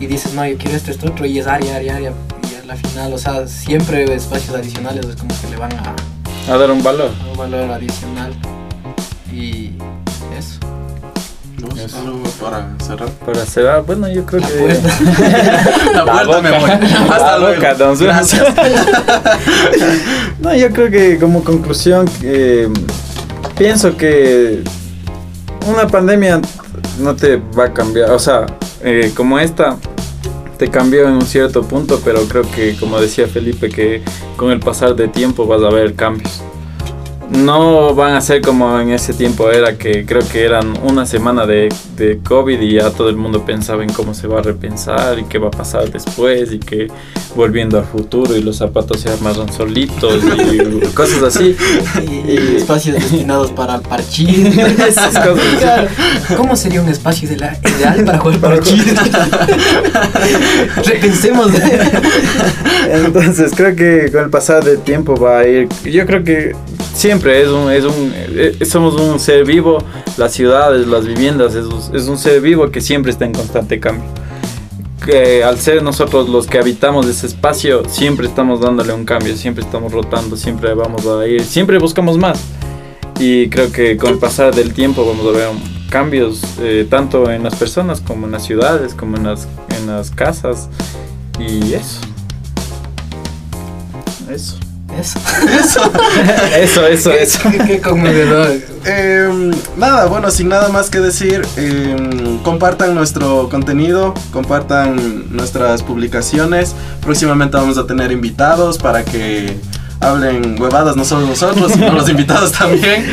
Y 0.01 0.07
dices, 0.07 0.35
no, 0.35 0.47
yo 0.47 0.59
quiero 0.59 0.77
esto, 0.77 0.91
esto, 0.91 1.09
otro, 1.09 1.25
y 1.25 1.39
es 1.39 1.47
área, 1.47 1.77
área, 1.77 1.97
área. 1.97 2.13
Y 2.51 2.63
a 2.63 2.67
la 2.67 2.77
final, 2.77 3.13
o 3.13 3.19
sea, 3.19 3.47
siempre 3.47 4.03
espacios 4.15 4.55
adicionales 4.55 5.07
es 5.07 5.17
como 5.17 5.33
que 5.41 5.49
le 5.49 5.57
van 5.57 5.73
a, 5.73 5.95
A 6.53 6.57
dar 6.59 6.71
un 6.71 6.83
valor. 6.83 7.11
a 7.27 7.31
un 7.31 7.39
valor 7.39 7.71
adicional. 7.71 8.33
Y. 9.33 9.71
Para 12.41 12.69
cerrar. 12.85 13.09
Para 13.25 13.47
cerrar, 13.47 13.83
bueno, 13.85 14.09
yo 14.09 14.25
creo 14.25 14.41
La 14.41 14.49
que. 14.49 14.55
puerta. 14.55 14.89
La 15.95 16.05
puerta 16.05 16.43
me 16.43 16.51
voy. 16.59 16.71
Hasta 16.71 17.19
La 17.19 17.39
luego. 17.39 17.57
boca. 17.57 17.95
Gracias. 18.01 18.43
No, 20.41 20.55
yo 20.55 20.71
creo 20.71 20.91
que 20.91 21.19
como 21.19 21.45
conclusión, 21.45 22.09
eh, 22.23 22.69
pienso 23.57 23.97
que 23.97 24.63
una 25.69 25.87
pandemia 25.87 26.41
no 26.99 27.15
te 27.15 27.37
va 27.37 27.67
a 27.67 27.73
cambiar, 27.73 28.11
o 28.11 28.19
sea, 28.19 28.47
eh, 28.83 29.13
como 29.15 29.39
esta 29.39 29.77
te 30.59 30.69
cambió 30.69 31.07
en 31.09 31.15
un 31.15 31.23
cierto 31.27 31.63
punto, 31.63 32.01
pero 32.05 32.23
creo 32.25 32.43
que 32.51 32.75
como 32.77 33.01
decía 33.01 33.29
Felipe, 33.29 33.69
que 33.69 34.03
con 34.37 34.51
el 34.51 34.59
pasar 34.59 34.97
de 34.97 35.07
tiempo 35.09 35.47
vas 35.47 35.63
a 35.63 35.71
ver 35.71 35.95
cambios. 35.95 36.43
No 37.39 37.95
van 37.95 38.15
a 38.15 38.21
ser 38.21 38.43
como 38.43 38.79
en 38.79 38.91
ese 38.91 39.15
tiempo 39.15 39.51
era, 39.51 39.77
que 39.79 40.05
creo 40.05 40.23
que 40.29 40.45
eran 40.45 40.75
una 40.83 41.07
semana 41.07 41.47
de, 41.47 41.69
de 41.97 42.19
COVID 42.23 42.61
y 42.61 42.75
ya 42.75 42.91
todo 42.91 43.09
el 43.09 43.17
mundo 43.17 43.45
pensaba 43.45 43.83
en 43.83 43.93
cómo 43.93 44.13
se 44.15 44.27
va 44.27 44.41
a 44.41 44.43
repensar 44.43 45.19
y 45.19 45.25
qué 45.25 45.39
va 45.39 45.49
a 45.49 45.51
pasar 45.51 45.91
después 45.91 46.53
y 46.53 46.59
que 46.59 46.89
volviendo 47.35 47.79
al 47.79 47.87
futuro 47.87 48.37
y 48.37 48.43
los 48.43 48.59
zapatos 48.59 49.01
se 49.01 49.11
amarran 49.11 49.51
solitos 49.53 50.23
y 50.53 50.81
cosas 50.95 51.23
así. 51.23 51.57
Y, 52.07 52.31
y 52.33 52.57
espacios 52.57 52.97
destinados 52.97 53.51
para 53.53 53.81
parchís. 53.81 54.29
Esas 54.89 55.19
cosas. 55.19 55.45
Claro. 55.59 55.89
¿Cómo 56.37 56.55
sería 56.55 56.83
un 56.83 56.89
espacio 56.91 57.31
idea- 57.33 57.59
ideal 57.77 58.05
para 58.05 58.19
jugar 58.19 58.39
parchís? 58.41 58.85
Repensemos. 60.85 61.51
Entonces 62.91 63.53
creo 63.57 63.75
que 63.75 64.11
con 64.13 64.25
el 64.25 64.31
pasar 64.31 64.63
del 64.65 64.79
tiempo 64.81 65.17
va 65.17 65.39
a 65.41 65.49
ir. 65.49 65.69
Yo 65.85 66.05
creo 66.07 66.23
que 66.25 66.53
siempre 66.95 67.43
es 67.43 67.49
un, 67.49 67.71
es 67.71 67.85
un, 67.85 68.13
eh, 68.15 68.65
somos 68.65 68.95
un 69.01 69.19
ser 69.19 69.45
vivo. 69.45 69.79
Las 70.17 70.33
ciudades, 70.33 70.87
las 70.87 71.07
viviendas, 71.07 71.55
es, 71.55 71.67
es 71.93 72.09
un 72.09 72.19
ser 72.19 72.41
vivo 72.41 72.71
que 72.71 72.81
siempre 72.81 73.13
está 73.13 73.25
en 73.25 73.33
constante 73.33 73.81
cambio. 73.81 74.09
Que 75.05 75.43
al 75.43 75.59
ser 75.59 75.83
nosotros 75.83 76.29
los 76.29 76.47
que 76.47 76.59
habitamos 76.59 77.07
ese 77.07 77.27
espacio, 77.27 77.83
siempre 77.89 78.27
estamos 78.27 78.61
dándole 78.61 78.93
un 78.93 79.05
cambio, 79.05 79.37
siempre 79.37 79.65
estamos 79.65 79.93
rotando, 79.93 80.37
siempre 80.37 80.75
vamos 80.75 81.07
a 81.07 81.27
ir, 81.27 81.45
siempre 81.45 81.79
buscamos 81.79 82.19
más. 82.19 82.41
Y 83.19 83.49
creo 83.49 83.71
que 83.73 83.97
con 83.97 84.11
el 84.11 84.19
pasar 84.19 84.55
del 84.55 84.73
tiempo 84.73 85.05
vamos 85.07 85.27
a 85.35 85.39
ver 85.39 85.49
cambios 85.91 86.41
eh, 86.61 86.87
tanto 86.89 87.31
en 87.31 87.43
las 87.43 87.55
personas 87.55 88.01
como 88.01 88.27
en 88.27 88.33
las 88.33 88.45
ciudades, 88.45 88.95
como 88.95 89.17
en 89.17 89.25
las, 89.25 89.47
en 89.77 89.87
las 89.87 90.11
casas. 90.11 90.69
Y 91.39 91.75
eso. 91.75 92.01
Eso. 94.31 94.62
Eso. 94.99 95.19
Eso, 96.57 96.87
eso, 96.87 97.11
Qué- 97.11 97.23
eso. 97.23 97.39
Qué, 97.51 97.59
qué 97.67 97.81
conmovedor. 97.81 98.53
Em, 98.85 99.51
nada, 99.77 100.07
bueno, 100.07 100.31
sin 100.31 100.49
nada 100.49 100.69
más 100.69 100.91
que 100.91 101.01
decir, 101.01 101.43
em, 101.57 102.39
compartan 102.39 102.95
nuestro 102.95 103.49
contenido, 103.49 104.13
compartan 104.33 105.25
nuestras 105.35 105.83
publicaciones. 105.83 106.75
Próximamente 107.01 107.57
vamos 107.57 107.79
a 107.79 107.87
tener 107.87 108.13
invitados 108.13 108.79
para 108.79 109.05
que 109.05 109.57
hablen 110.01 110.61
huevadas, 110.61 110.97
no 110.97 111.05
solo 111.05 111.27
nosotros, 111.27 111.73
sino 111.73 111.93
los 111.93 112.09
invitados 112.11 112.53
también. 112.53 113.07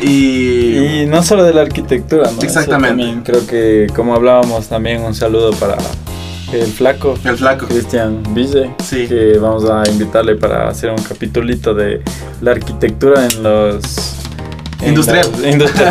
Y, 0.00 1.02
Y 1.02 1.06
no 1.06 1.22
solo 1.22 1.42
de 1.44 1.52
la 1.52 1.62
arquitectura, 1.62 2.24
¿no? 2.30 2.38
Eso 2.38 2.46
Exactamente. 2.46 2.88
también 3.02 3.22
creo 3.22 3.46
que, 3.46 3.86
como 3.94 4.14
hablábamos, 4.14 4.68
también 4.68 5.02
un 5.02 5.14
saludo 5.14 5.50
para 5.52 5.76
el 6.52 6.66
flaco. 6.66 7.14
el 7.24 7.36
flaco. 7.36 7.66
Cristian 7.66 8.22
Ville, 8.34 8.70
Sí. 8.84 9.06
que 9.06 9.38
vamos 9.38 9.64
a 9.70 9.82
invitarle 9.90 10.34
para 10.36 10.68
hacer 10.68 10.90
un 10.90 11.02
capitulito 11.02 11.74
de 11.74 12.00
la 12.40 12.52
arquitectura 12.52 13.26
en 13.26 13.42
los... 13.42 14.14
en 14.80 14.88
Industrial. 14.90 15.26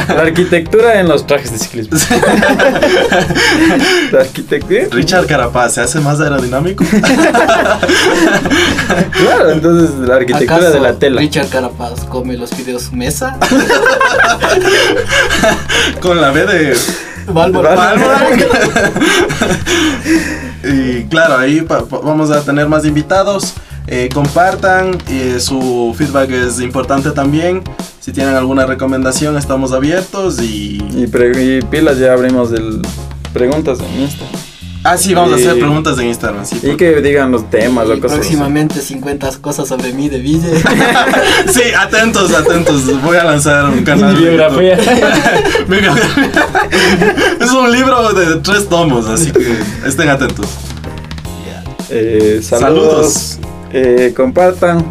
La 0.10 0.22
arquitectura 0.22 1.00
en 1.00 1.08
los 1.10 1.28
trajes 1.28 1.52
de 1.52 1.60
ciclismo. 1.60 1.98
La 4.12 4.22
arquitectura... 4.22 4.86
Richard 4.92 5.28
Carapaz, 5.28 5.74
¿se 5.76 5.82
hace 5.82 6.00
más 6.00 6.20
aerodinámico? 6.22 6.84
Claro, 9.12 9.52
entonces 9.52 9.92
la 10.08 10.16
arquitectura 10.16 10.60
de 10.60 10.68
¿Acaso 10.68 10.84
la 10.84 10.94
tela. 10.94 11.20
Richard 11.22 11.50
Carapaz 11.50 12.06
come 12.06 12.38
los 12.38 12.50
fideos 12.52 12.84
su 12.84 12.96
mesa. 12.96 13.38
Con 16.02 16.22
la 16.22 16.32
B 16.32 16.46
de 16.46 16.78
Válvula. 17.28 17.96
Y 20.68 21.06
claro, 21.06 21.38
ahí 21.38 21.66
vamos 22.04 22.32
a 22.32 22.42
tener 22.42 22.68
más 22.68 22.86
invitados. 22.86 23.54
Eh, 23.88 24.10
compartan, 24.14 24.98
su 25.40 25.96
feedback 25.98 26.30
es 26.32 26.60
importante 26.60 27.12
también. 27.12 27.64
Si 28.00 28.12
tienen 28.12 28.36
alguna 28.36 28.66
recomendación, 28.66 29.38
estamos 29.38 29.72
abiertos 29.72 30.42
y... 30.42 30.78
Y, 30.96 31.08
pilas 31.70 31.98
ya 31.98 32.14
abrimos 32.14 32.52
el 32.52 32.82
preguntas 33.34 33.80
en 33.80 34.02
Insta. 34.02 34.26
Ah, 34.90 34.98
sí, 34.98 35.14
vamos 35.14 35.34
a 35.34 35.36
hacer 35.36 35.60
preguntas 35.60 36.00
en 36.00 36.08
Instagram, 36.08 36.46
sí. 36.46 36.62
Y 36.64 36.78
que 36.78 37.02
digan 37.02 37.30
los 37.30 37.50
temas 37.50 37.90
Y 37.90 37.92
o 37.92 38.00
cosas 38.00 38.20
próximamente 38.20 38.80
50 38.80 39.32
cosas 39.42 39.68
sobre 39.68 39.92
mí 39.92 40.08
de 40.08 40.20
Ville. 40.20 40.48
Sí, 41.52 41.62
atentos, 41.78 42.34
atentos. 42.34 43.02
Voy 43.02 43.18
a 43.18 43.26
lanzar 43.26 43.66
un 43.66 43.84
canal. 43.84 44.16
de 44.16 44.30
Biografía. 44.30 44.78
Es 47.40 47.52
un 47.52 47.72
libro 47.72 48.14
de 48.14 48.38
tres 48.38 48.70
tomos, 48.70 49.08
así 49.08 49.32
que 49.32 49.58
estén 49.86 50.08
atentos. 50.08 50.48
Eh, 51.90 52.40
saludos. 52.42 53.40
Eh, 53.74 54.14
compartan 54.16 54.86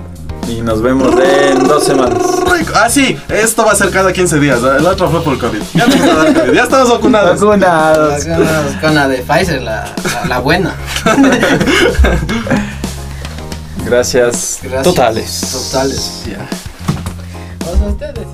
y 0.49 0.61
nos 0.61 0.81
vemos 0.83 1.15
en 1.21 1.67
dos 1.67 1.85
semanas. 1.85 2.19
Rico. 2.53 2.73
Ah, 2.75 2.89
sí, 2.89 3.19
esto 3.29 3.65
va 3.65 3.73
a 3.73 3.75
ser 3.75 3.91
cada 3.91 4.13
15 4.13 4.39
días. 4.39 4.61
El 4.63 4.87
otro 4.87 5.11
fue 5.11 5.23
por 5.23 5.39
COVID. 5.39 5.61
Ya, 5.75 5.85
COVID. 5.85 6.53
ya 6.55 6.63
estamos 6.65 6.91
vacunados. 6.91 7.41
Vacunados. 7.41 8.25
Con 8.25 8.45
la- 8.45 8.81
con 8.81 8.95
la 8.95 9.09
de 9.09 9.19
Pfizer, 9.19 9.63
la, 9.63 9.85
la, 10.05 10.25
la 10.29 10.39
buena. 10.39 10.75
Gracias. 13.85 14.59
Gracias. 14.63 14.83
Totales. 14.83 15.41
Totales. 15.53 16.23
Ya. 16.27 16.47
O 17.73 17.77
sea, 17.77 17.87
ustedes. 17.89 18.27